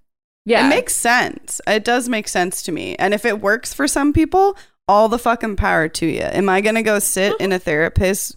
[0.46, 1.62] yeah It makes sense.
[1.68, 2.96] It does make sense to me.
[2.98, 4.58] And if it works for some people,
[4.88, 6.22] all the fucking power to you.
[6.22, 8.36] Am I going to go sit in a therapist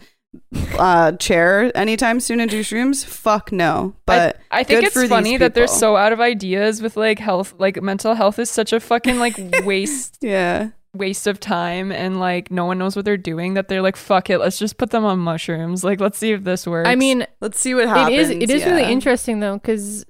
[0.79, 3.05] uh, chair anytime soon and do shrooms?
[3.05, 3.95] Fuck no.
[4.05, 7.55] But I think it's for funny that they're so out of ideas with like health,
[7.59, 10.71] like mental health is such a fucking like waste yeah.
[10.95, 14.29] Waste of time and like no one knows what they're doing that they're like fuck
[14.29, 17.27] it let's just put them on mushrooms like let's see if this works i mean
[17.43, 18.15] Let's see what happens.
[18.15, 18.31] It is.
[18.31, 18.71] It is yeah.
[18.71, 20.07] really interesting though, because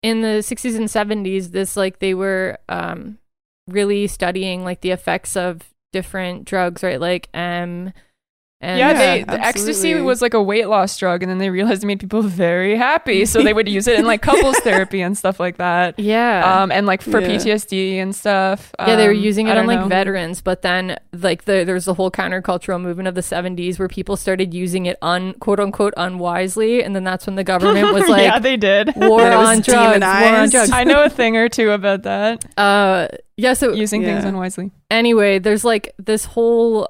[0.00, 3.18] in the 60s and 70s, this like they were um,
[3.66, 5.62] really studying like the effects of
[5.92, 7.00] different drugs, right?
[7.00, 7.92] Like M.
[8.60, 11.48] And yeah, Yeah, they, the ecstasy was like a weight loss drug and then they
[11.48, 15.00] realized it made people very happy so they would use it in like couples therapy
[15.00, 16.62] and stuff like that yeah.
[16.62, 17.28] um and like for Yeah.
[17.28, 20.96] ptsd and stuff yeah, they were Um, using it on don't like veterans, but then
[21.12, 24.96] like the, there's the whole countercultural movement of the 70s where people started using it
[25.02, 28.92] un quote unquote unwisely, and then that's when the government was like, yeah they did
[28.96, 32.02] "War It was on drugs, war on drugs." i know a thing or two about
[32.02, 33.06] that Uh,
[33.36, 33.52] yeah.
[33.54, 36.88] So using things unwisely anyway, there's like this whole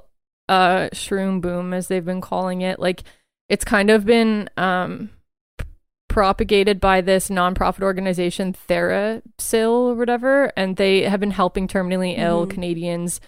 [0.49, 2.79] uh shroom boom as they've been calling it.
[2.79, 3.03] Like
[3.49, 5.11] it's kind of been um
[6.09, 12.47] propagated by this nonprofit organization TheraPsil or whatever and they have been helping terminally ill
[12.47, 12.51] Mhm.
[12.51, 13.21] Canadians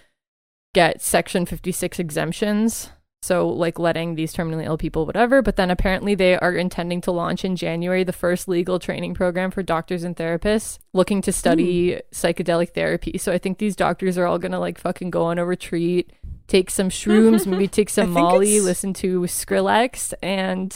[0.74, 2.90] get section 56 exemptions.
[3.22, 7.10] So like letting these terminally ill people whatever, but then apparently they are intending to
[7.12, 12.00] launch in January the first legal training program for doctors and therapists looking to study
[12.12, 13.18] psychedelic therapy.
[13.18, 16.10] So I think these doctors are all going to like fucking go on a retreat,
[16.50, 20.74] take some shrooms, maybe take some Molly, listen to Skrillex and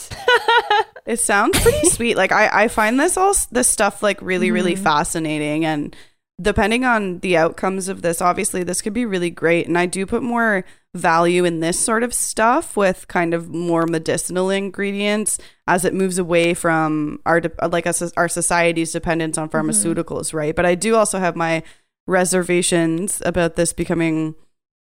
[1.07, 2.17] It sounds pretty sweet.
[2.17, 4.79] Like I, I find this all this stuff like really, really Mhm.
[4.83, 5.65] fascinating.
[5.67, 5.95] And
[6.41, 9.67] depending on the outcomes of this, obviously this could be really great.
[9.69, 10.65] And I do put more
[10.95, 16.19] value in this sort of stuff with kind of more medicinal ingredients as it moves
[16.19, 20.55] away from our like us our society's dependence on pharmaceuticals, right?
[20.57, 21.63] But I do also have my
[22.07, 24.35] reservations about this becoming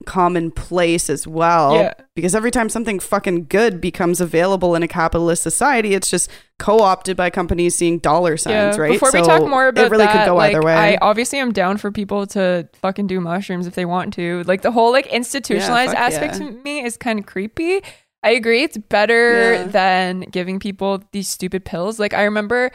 [0.06, 1.94] commonplace as well Yeah.
[2.16, 7.18] because every time something fucking good becomes available in a capitalist society it's just co-opted
[7.18, 10.32] by companies seeing dollar signs right Before we talk more about it really that, could
[10.32, 13.76] go like, either way I obviously am down for people to fucking do mushrooms if
[13.76, 14.44] they want to.
[14.46, 16.48] Like the whole like institutionalized fuck aspect yeah.
[16.48, 17.82] to me is kind of creepy.
[18.24, 19.64] I agree, it's better Yeah.
[19.64, 22.00] than giving people these stupid pills.
[22.00, 22.72] Like I remember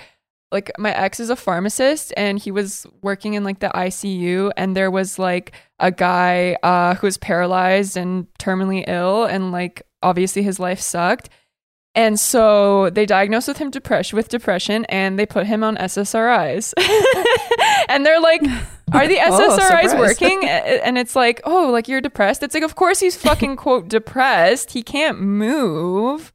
[0.55, 4.74] like my ex is a pharmacist and he was working in like the ICU and
[4.74, 10.42] there was like a guy uh who was paralyzed and terminally ill and like obviously
[10.42, 11.28] his life sucked.
[11.96, 16.72] And so they diagnosed with him depression with depression and they put him on SSRIs.
[17.88, 18.42] and they're like,
[18.92, 19.94] Are the Oh, SSRIs surprise.
[19.94, 20.40] working?
[20.48, 22.42] And it's like, oh, like you're depressed.
[22.42, 24.72] It's like, of course he's fucking quote depressed.
[24.72, 26.32] He can't move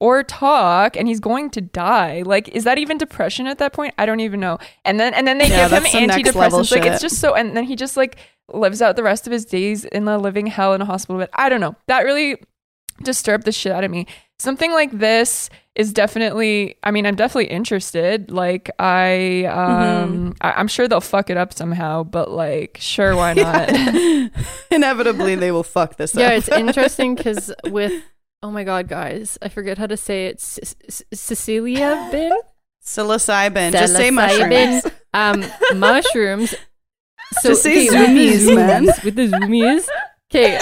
[0.00, 2.22] or talk and he's going to die.
[2.24, 3.94] Like, is that even depression at that point?
[3.98, 4.58] I don't even know.
[4.84, 6.72] And then and then they Yeah, give him that's some next level antidepressants.
[6.72, 8.16] Like it's just so and then he just like
[8.52, 11.28] lives out the rest of his days in the living hell in a hospital bed.
[11.34, 11.76] I don't know.
[11.86, 12.42] That really
[13.02, 14.06] disturbed the shit out of me.
[14.38, 18.30] Something like this is definitely I mean, I'm definitely interested.
[18.30, 23.34] Like I um I, I'm sure they'll fuck it up somehow, but like sure why
[23.34, 23.68] not?
[24.70, 28.02] inevitably they will fuck this yeah, up yeah it's interesting because with
[28.42, 30.40] oh my god, guys, I forget how to say it.
[30.40, 32.32] C- C- Cecilia bin
[32.84, 35.44] psilocybin just say mushrooms um,
[35.78, 36.54] mushrooms.
[37.40, 38.84] So Just say okay, with zoomies, man.
[39.04, 39.86] With the zoomies,
[40.32, 40.58] okay.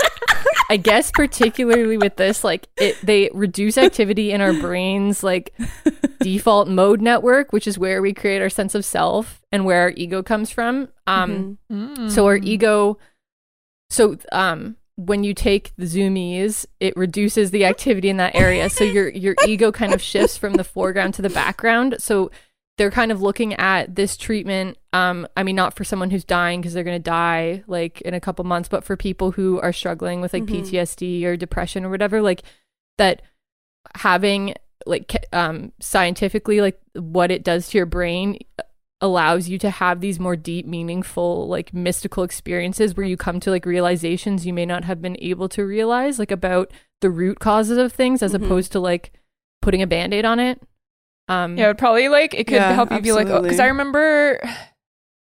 [0.71, 5.55] I guess particularly with this, like it, they reduce activity in our brains, like
[6.21, 9.93] default mode network, which is where we create our sense of self and where our
[9.97, 10.89] ego comes from.
[11.07, 12.11] Um, Mhm.
[12.11, 12.99] so our ego
[13.89, 18.83] so um when you take the zoomies it reduces the activity in that area so
[18.83, 22.33] your your ego kind of shifts from the foreground to the background so
[22.79, 26.61] they're kind of looking at this treatment um i mean not for someone who's dying
[26.61, 29.73] because they're going to die like in a couple months but for people who are
[29.73, 30.63] struggling with like Mhm.
[30.67, 32.43] ptsd or depression or whatever like
[32.99, 33.23] that
[33.95, 38.37] having like um scientifically like what it does to your brain
[39.01, 43.51] allows you to have these more deep, meaningful, like mystical experiences where you come to
[43.51, 46.71] like realizations you may not have been able to realize, like about
[47.01, 48.45] the root causes of things as Mhm.
[48.45, 49.13] opposed to like
[49.63, 50.61] putting a band-aid on it.
[51.29, 53.61] Um Yeah, it would probably like it could Yeah, help you be like, because absolutely.
[53.65, 54.41] I remember.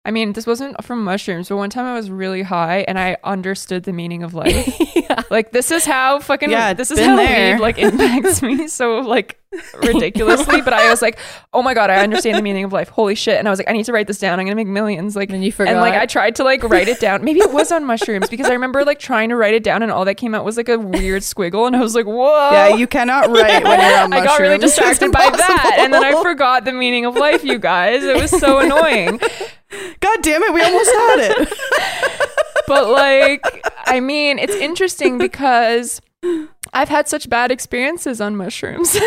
[0.05, 3.15] I mean, this wasn't from mushrooms, but one time I was really high and I
[3.23, 4.77] understood the meaning of life.
[4.97, 5.21] yeah.
[5.29, 7.53] like this is how fucking Yeah, this is how there.
[7.55, 9.39] weed like impacts me so like
[9.83, 10.61] ridiculously.
[10.61, 11.17] But I was like,
[11.53, 12.89] oh my god, I understand the meaning of life.
[12.89, 13.37] Holy shit!
[13.39, 14.39] And I was like, I need to write this down.
[14.39, 15.15] I'm gonna make millions.
[15.15, 15.71] Like, And you forgot.
[15.71, 17.23] and like I tried to like write it down.
[17.23, 19.91] Maybe it was on mushrooms because I remember like trying to write it down and
[19.91, 22.51] all that came out was like a weird squiggle and I was like, whoa.
[22.51, 24.13] Yeah, you cannot write when you're on mushrooms.
[24.13, 27.43] I got really distracted by that, and then I forgot the meaning of life.
[27.43, 29.19] You guys, it was so annoying.
[29.99, 31.53] God damn it, we almost had it.
[32.67, 35.99] But like, I mean, it's interesting because
[36.73, 38.95] I've had such bad experiences on mushrooms.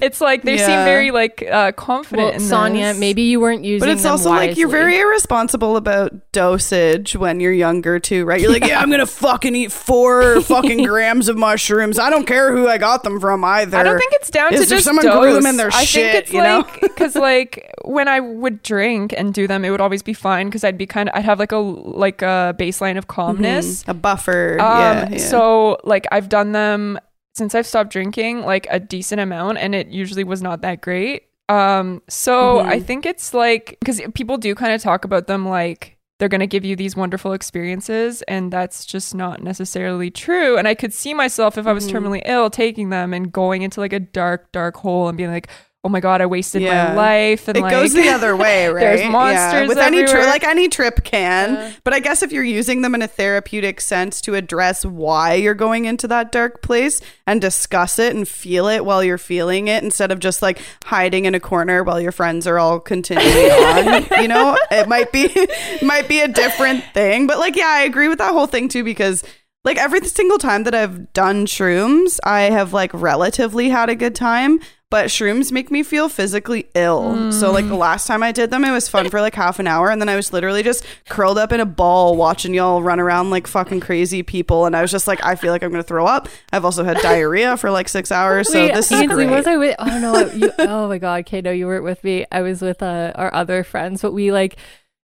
[0.00, 2.26] it's like they seem very like uh, confident.
[2.26, 2.98] well, in Sonia, this.
[2.98, 7.40] maybe you weren't using But it's them also like you're very irresponsible about dosage when
[7.40, 8.40] you're younger too, right?
[8.40, 11.98] You're like, yeah, I'm gonna fucking eat four fucking grams of mushrooms.
[11.98, 13.76] I don't care who I got them from either.
[13.76, 15.18] I don't think it's down Is to just someone dose.
[15.20, 16.60] grew them in their I shit, think it's you know?
[16.60, 20.46] like because like when I would drink and do them, it would always be fine
[20.46, 23.82] because I'd be kind of I'd have like a like a baseline of calmness.
[23.84, 23.88] Mhm.
[23.88, 24.52] a buffer.
[24.60, 25.18] Um, yeah, yeah.
[25.18, 26.98] So like I've done them
[27.34, 31.22] since I've stopped drinking, like a decent amount, and it usually was not that great.
[31.48, 32.66] Um, so Mhm.
[32.66, 36.40] I think it's like because people do kind of talk about them like they're going
[36.40, 40.58] to give you these wonderful experiences, and that's just not necessarily true.
[40.58, 41.92] And I could see myself if I was Mhm.
[41.92, 45.48] terminally ill taking them and going into like a dark, dark hole and being like,
[45.82, 46.88] "Oh my god, I wasted Yeah.
[46.88, 48.80] my life." And it like, goes the other way, right?
[48.80, 49.10] There's Yeah.
[49.10, 50.30] monsters with any trip, everywhere.
[50.30, 51.56] like any trip can.
[51.56, 51.72] Uh.
[51.84, 55.54] but I guess if you're using them in a therapeutic sense to address why you're
[55.54, 59.82] going into that dark place and discuss it and feel it while you're feeling it,
[59.82, 64.22] instead of just like hiding in a corner while your friends are all continuing on,
[64.22, 65.28] you know, it might be
[65.82, 67.26] might be a different thing.
[67.26, 69.22] But like, yeah, I agree with that whole thing too because.
[69.62, 74.14] Like every single time that I've done shrooms, I have like relatively had a good
[74.14, 74.58] time,
[74.90, 77.30] but shrooms make me feel physically ill.
[77.32, 79.66] So like the last time I did them, it was fun for like half an
[79.66, 82.98] hour, and then I was literally just curled up in a ball watching y'all run
[83.00, 85.82] around like fucking crazy people, and I was just like, I feel like I'm gonna
[85.82, 86.28] throw up.
[86.52, 89.36] I've also had diarrhea for like six hours, so Wait, this is Ainsley, great.
[89.36, 89.76] was I with?
[89.78, 90.30] Oh no!
[90.32, 92.26] You, oh my God, Kato, you weren't with me.
[92.32, 94.56] I was with uh, our other friends, but we like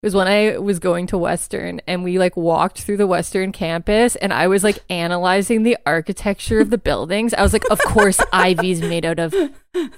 [0.05, 4.15] was when I was going to Western, and we like walked through the Western campus,
[4.15, 7.33] and I was like analyzing the architecture of the buildings.
[7.33, 9.33] I was like, of course, Ivey's made out of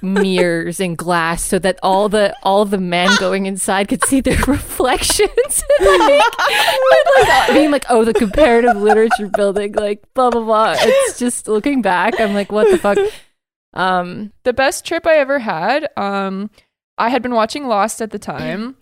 [0.01, 4.37] mirrors and glass, so that all the all the men going inside could see their
[4.47, 5.29] reflections.
[5.81, 10.75] like, and, like, being like, oh, the comparative literature building, like blah blah blah.
[10.79, 12.97] It's just looking back, I'm like, what the fuck.
[13.73, 15.89] Um, the best trip I ever had.
[15.97, 16.49] Um,
[16.97, 18.77] I had been watching Lost at the time,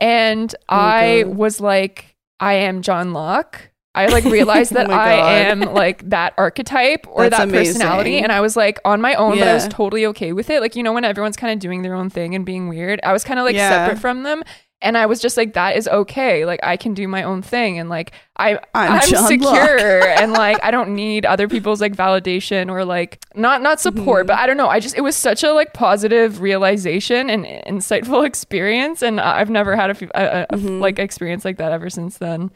[0.00, 1.36] and I God.
[1.36, 3.70] was like, I am John Locke.
[3.96, 5.12] I like realized Oh that my I
[5.44, 9.38] am like that archetype or That's that personality, and I was like on my own,
[9.38, 10.60] but I was totally okay with it.
[10.60, 13.12] Like you know, when everyone's kind of doing their own thing and being weird, I
[13.12, 13.70] was kind of like Yeah.
[13.70, 14.42] separate from them.
[14.84, 16.44] And I was just like, that is okay.
[16.44, 20.58] Like I can do my own thing, and like I, I'm I'm, secure, and like
[20.62, 24.28] I don't need other people's like validation or like not not support, Mhm.
[24.28, 24.68] but I don't know.
[24.68, 29.74] I just it was such a like positive realization and insightful experience, and I've never
[29.74, 30.80] had a, a, a- Mhm.
[30.80, 32.50] like experience like that ever since then.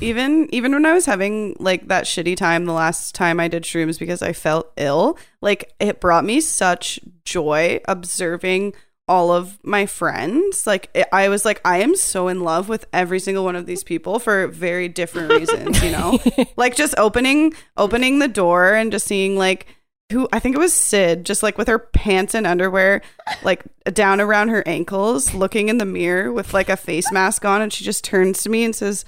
[0.00, 3.64] even even when I was having like that shitty time the last time I did
[3.64, 8.72] shrooms because I felt ill, like it brought me such joy observing
[9.10, 10.66] all of my friends.
[10.68, 13.82] Like I was like I am so in love with every single one of these
[13.82, 16.18] people for very different reasons, you know?
[16.56, 19.66] like just opening opening the door and just seeing like
[20.12, 23.02] who I think it was Sid, just like with her pants and underwear,
[23.42, 27.62] like down around her ankles, looking in the mirror with like a face mask on,
[27.62, 29.04] and she just turns to me and says,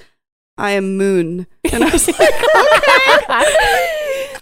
[0.58, 1.46] I am Moon.
[1.72, 2.18] And I was like,
[3.28, 4.34] okay.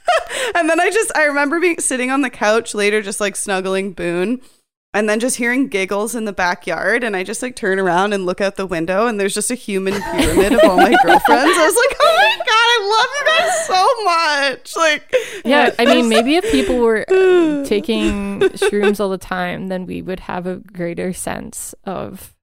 [0.54, 3.92] and then I just, I remember being sitting on the couch later, just like snuggling
[3.92, 4.40] Boone.
[4.92, 8.26] And then just hearing giggles in the backyard, and I just like turn around and
[8.26, 11.56] look out the window, and there's just a human pyramid of all my girlfriends.
[11.56, 15.14] I was like, "Oh my god, I love you guys so much!" Like,
[15.44, 17.04] yeah, I mean, maybe if people were
[17.66, 22.34] taking shrooms all the time, then we would have a greater sense of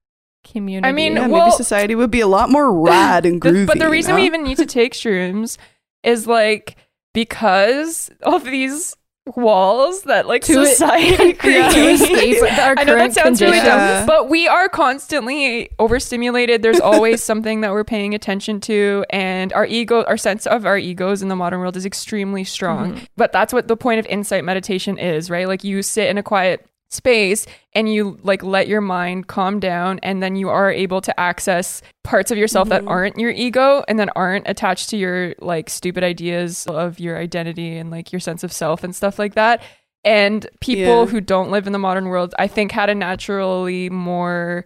[0.42, 0.88] community.
[0.88, 3.66] I mean, yeah, well- maybe society would be a lot more rad and The- groovy.
[3.66, 5.58] but the reason you we even need to take shrooms
[6.02, 6.76] is like
[7.12, 8.96] because of these
[9.36, 12.02] walls that like To- society to creates.
[12.02, 16.62] escape our I know that sounds really dumb, but we are constantly overstimulated.
[16.62, 20.78] There's always something that we're paying attention to, and our ego, our sense of our
[20.78, 22.94] egos in the modern world is extremely strong.
[22.94, 23.06] Mhm.
[23.16, 25.46] But that's what the point of insight meditation is, right?
[25.48, 29.98] Like you sit in a quiet space and you like let your mind calm down
[30.02, 32.88] and then you are able to access parts of yourself that Mhm.
[32.90, 37.76] aren't your ego and that aren't attached to your like stupid ideas of your identity
[37.76, 39.62] and like your sense of self and stuff like that
[40.02, 41.06] and people Yeah.
[41.06, 44.64] who don't live in the modern world i think had a naturally more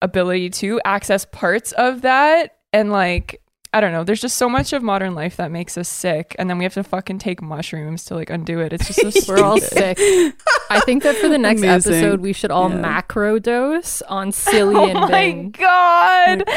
[0.00, 3.42] ability to access parts of that and like
[3.74, 4.04] I don't know.
[4.04, 6.74] There's just so much of modern life that makes us sick, and then we have
[6.74, 8.72] to fucking take mushrooms to like undo it.
[8.72, 9.28] It's just so stupid.
[9.28, 9.98] We're all sick.
[10.70, 11.92] I think that for the next Amazing.
[11.94, 12.76] episode, we should all Yeah.
[12.76, 15.50] macro dose on silly Oh and my Bing.
[15.50, 16.44] god!
[16.46, 16.48] God.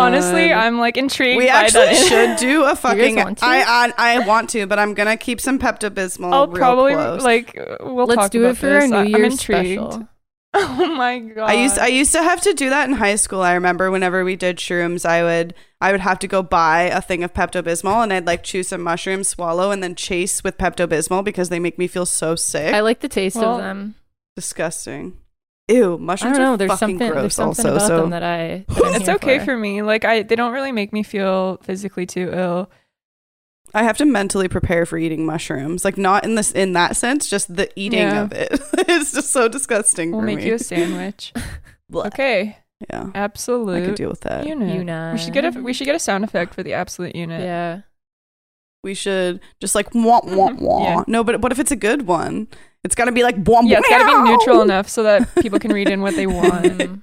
[0.00, 1.38] Honestly, I'm like intrigued.
[1.38, 1.96] we by actually that.
[1.96, 3.16] should do a fucking.
[3.16, 3.46] want to?
[3.46, 6.32] I, I I want to, but I'm gonna keep some Pepto Bismol.
[6.32, 7.22] I'll real probably close.
[7.22, 8.92] like we'll Let's talk do about it for this.
[8.92, 9.82] our New Year's intrigued.
[9.82, 10.08] special.
[10.78, 11.50] Oh my god!
[11.50, 13.42] I used I used to have to do that in high school.
[13.42, 17.00] I remember whenever we did shrooms, I would I would have to go buy a
[17.02, 20.56] thing of Pepto Bismol and I'd like chew some mushrooms, swallow, and then chase with
[20.56, 22.72] Pepto Bismol because they make me feel so sick.
[22.74, 23.96] I like the taste Well, of them.
[24.34, 25.18] Disgusting.
[25.68, 26.54] Ew, I mushrooms don't know.
[26.54, 27.10] are There's fucking something.
[27.10, 27.22] gross.
[27.22, 28.64] There's something also, about so them that I.
[28.68, 29.46] That it's okay for.
[29.46, 29.82] for me.
[29.82, 32.70] Like I, they don't really make me feel physically too ill.
[33.76, 35.84] I have to mentally prepare for eating mushrooms.
[35.84, 38.22] Like not in this in that sense, just the eating Yeah.
[38.22, 38.50] of it.
[38.88, 40.46] it's just so disgusting We'll for make me.
[40.46, 41.32] you a sandwich.
[41.94, 42.58] Okay,
[42.90, 43.74] Yeah, Absolutely.
[43.76, 44.44] I absolute could deal with that.
[44.46, 44.74] unit.
[44.74, 45.12] Unit.
[45.12, 47.40] We should get a we should get a sound effect for the absolute unit.
[47.42, 47.82] Yeah.
[48.82, 50.82] We should just like wah wah wah.
[50.82, 51.04] Yeah.
[51.06, 52.48] No, but what if it's a good one?
[52.82, 55.32] It's got to be like wah Yeah, it's got to be neutral enough so that
[55.42, 56.82] people can read in what they want.
[56.82, 57.02] Um,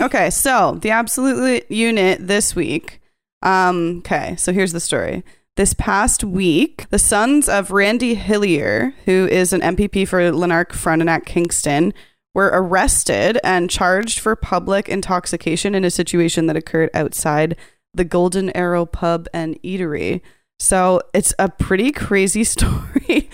[0.00, 3.00] Okay, so the absolute unit this week.
[3.44, 5.22] Um, okay, so here's the story.
[5.56, 11.26] This past week, the sons of Randy Hillier, who is an MPP for Lanark Frontenac
[11.26, 11.94] Kingston,
[12.34, 17.56] were arrested and charged for public intoxication in a situation that occurred outside
[17.94, 20.20] the Golden Arrow pub and eatery.
[20.58, 23.30] So it's a pretty crazy story.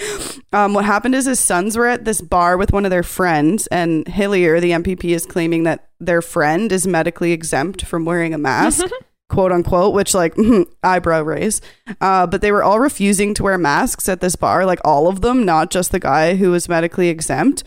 [0.52, 3.66] um, what happened is his sons were at this bar with one of their friends,
[3.68, 8.38] and Hillier, the MPP, is claiming that their friend is medically exempt from wearing a
[8.38, 8.84] mask,
[9.30, 10.34] quote unquote, which, like,
[10.82, 11.62] eyebrow raise.
[12.00, 15.22] Uh, but they were all refusing to wear masks at this bar, like all of
[15.22, 17.64] them, not just the guy who was medically exempt.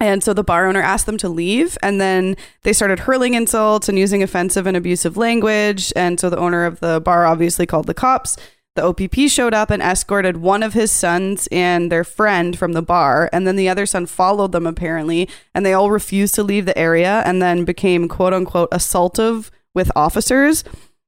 [0.00, 3.88] And so the bar owner asked them to leave, and then they started hurling insults
[3.88, 5.92] and using offensive and abusive language.
[5.96, 8.36] And so the owner of the bar obviously called the cops.
[8.76, 12.82] The OPP showed up and escorted one of his sons and their friend from the
[12.82, 16.64] bar, and then the other son followed them apparently, and they all refused to leave
[16.64, 20.62] the area and then became quote unquote assaultive with officers,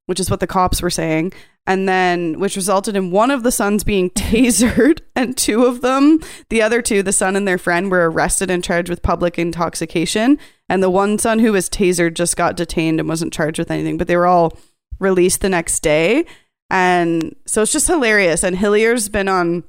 [0.07, 1.35] which is what the cops were saying.
[1.67, 6.21] And then, which resulted in one of the sons being tasered, and two of them,
[6.49, 10.39] the other two, the son and their friend, were arrested and charged with public intoxication.
[10.71, 13.99] And the one son who was tasered just got detained and wasn't charged with anything,
[13.99, 14.57] but they were all
[15.01, 16.25] released the next day.
[16.71, 18.45] And so it's just hilarious.
[18.45, 19.65] And Hillier's been on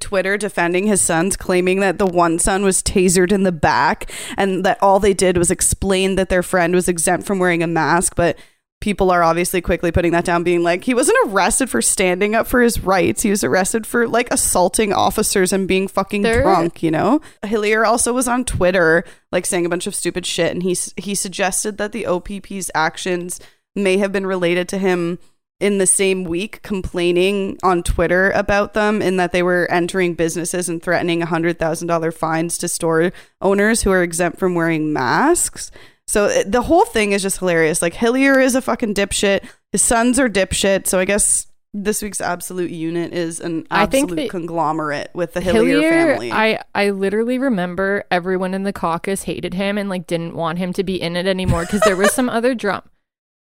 [0.00, 4.64] Twitter defending his sons, claiming that the one son was tasered in the back and
[4.64, 8.14] that all they did was explain that their friend was exempt from wearing a mask.
[8.16, 8.36] But
[8.80, 12.48] people are obviously quickly putting that down, being like, he wasn't arrested for standing up
[12.48, 13.22] for his rights.
[13.22, 17.20] He was arrested for like assaulting officers and being fucking There- drunk, you know?
[17.44, 20.50] Hillier also was on Twitter, like saying a bunch of stupid shit.
[20.50, 23.38] And he, he suggested that the OPP's actions
[23.76, 25.18] may have been related to him
[25.62, 30.68] in the same week complaining on Twitter about them in that they were entering businesses
[30.68, 35.70] and threatening $100,000 fines to store owners who are exempt from wearing masks.
[36.06, 37.80] So it- the whole thing is just hilarious.
[37.80, 39.44] Like Hillier is a fucking dipshit.
[39.70, 40.86] His sons are dipshit.
[40.88, 45.40] So I guess this week's absolute unit is an I think absolute conglomerate with the
[45.40, 46.30] Hillier, family.
[46.30, 50.74] I I literally remember everyone in the caucus hated him and like didn't want him
[50.74, 52.82] to be in it anymore because there was some other drama.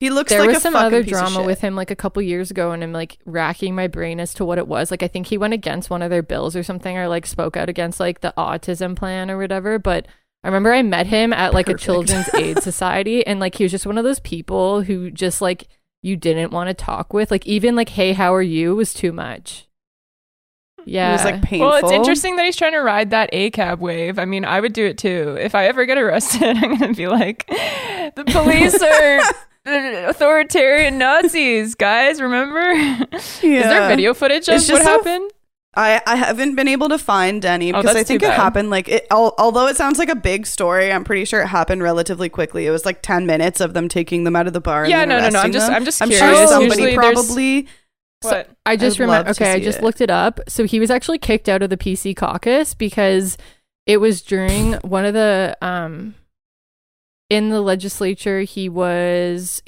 [0.03, 2.51] He looks There like was a some other drama with him like a couple years
[2.51, 4.91] ago, and I'm like racking my brain as to what it was.
[4.91, 7.55] Like I think he went against one of their bills or something, or like spoke
[7.55, 9.79] out against like the autism plan or whatever.
[9.79, 10.05] But
[10.43, 11.81] I remember I met him at like Perfect.
[11.81, 15.41] a children's aid society, and like he was just one of those people who just
[15.41, 15.69] like
[16.01, 17.31] you didn't want to talk with.
[17.31, 19.69] Like even like hey, how are you was too much.
[20.85, 21.69] Yeah, It was like painful.
[21.69, 24.19] Well, it's interesting that he's trying to ride that A cab wave.
[24.19, 25.37] I mean, I would do it too.
[25.39, 29.21] If I ever get arrested, I'm going to be like, the police are
[30.09, 32.21] authoritarian Nazis, guys.
[32.21, 32.59] Remember?
[33.13, 35.31] Is there video footage of It's what happened?
[35.75, 38.87] I, I haven't been able to find any Oh, because I think it happened like
[38.87, 39.07] it.
[39.09, 42.67] Al- although it sounds like a big story, I'm pretty sure it happened relatively quickly.
[42.67, 44.83] It was like ten minutes of them taking them out of the bar.
[44.83, 45.39] and Yeah, then no, no, no.
[45.39, 45.75] I'm just, them.
[45.75, 46.37] I'm just I'm curious.
[46.37, 47.67] sure somebody Usually there's- probably.
[48.21, 48.49] What?
[48.65, 49.31] I just remember.
[49.31, 49.83] Okay, I just it.
[49.83, 50.39] looked it up.
[50.47, 53.37] So he was actually kicked out of the PC caucus because
[53.85, 56.13] it was during one of the um
[57.33, 58.41] in the legislature.
[58.41, 59.61] He was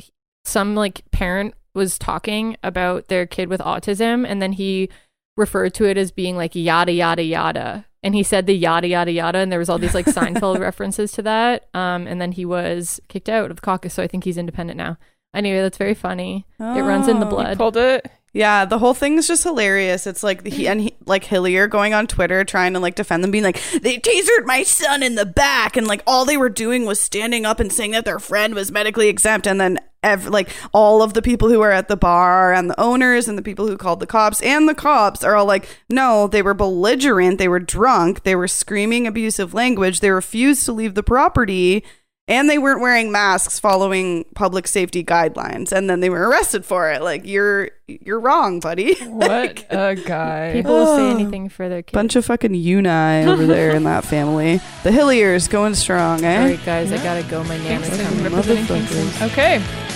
[0.44, 4.90] some like parent was talking about their kid with autism, and then he
[5.38, 9.12] referred to it as being like yada yada yada, and he said the yada yada
[9.12, 11.68] yada, and there was all these like Seinfeld references to that.
[11.74, 14.78] Um, and then he was kicked out of the caucus, so I think he's independent
[14.78, 14.98] now.
[15.34, 16.46] Anyway, that's very funny.
[16.60, 17.30] It runs in the Oh.
[17.30, 17.58] blood.
[17.58, 18.10] Pulled it.
[18.36, 20.06] Yeah, the whole thing is just hilarious.
[20.06, 23.32] It's like he and he, like Hillier going on Twitter trying to like defend them,
[23.32, 26.86] being like, "They tasered my son in the back," and like all they were doing
[26.86, 30.50] was standing up and saying that their friend was medically exempt, and then ev- like
[30.74, 33.68] all of the people who were at the bar and the owners and the people
[33.68, 37.48] who called the cops and the cops are all like, "No, they were belligerent, they
[37.48, 41.86] were drunk, they were screaming abusive language, they refused to leave the property."
[42.28, 46.90] And they weren't wearing masks following public safety guidelines, and then they were arrested for
[46.92, 47.04] it.
[47.04, 48.96] Like you're you're wrong, buddy.
[49.06, 50.54] What a guy.
[50.54, 51.94] People will say anything for their kids.
[51.94, 54.60] Bunch of fucking uni over there in that family.
[54.82, 56.46] The Hilliers going strong, All eh?
[56.46, 57.44] right, guys, I gotta go.
[57.44, 58.24] My name is coming.
[58.24, 58.90] representing Motherfuckers.
[58.90, 59.30] Kingston.
[59.30, 59.95] Okay.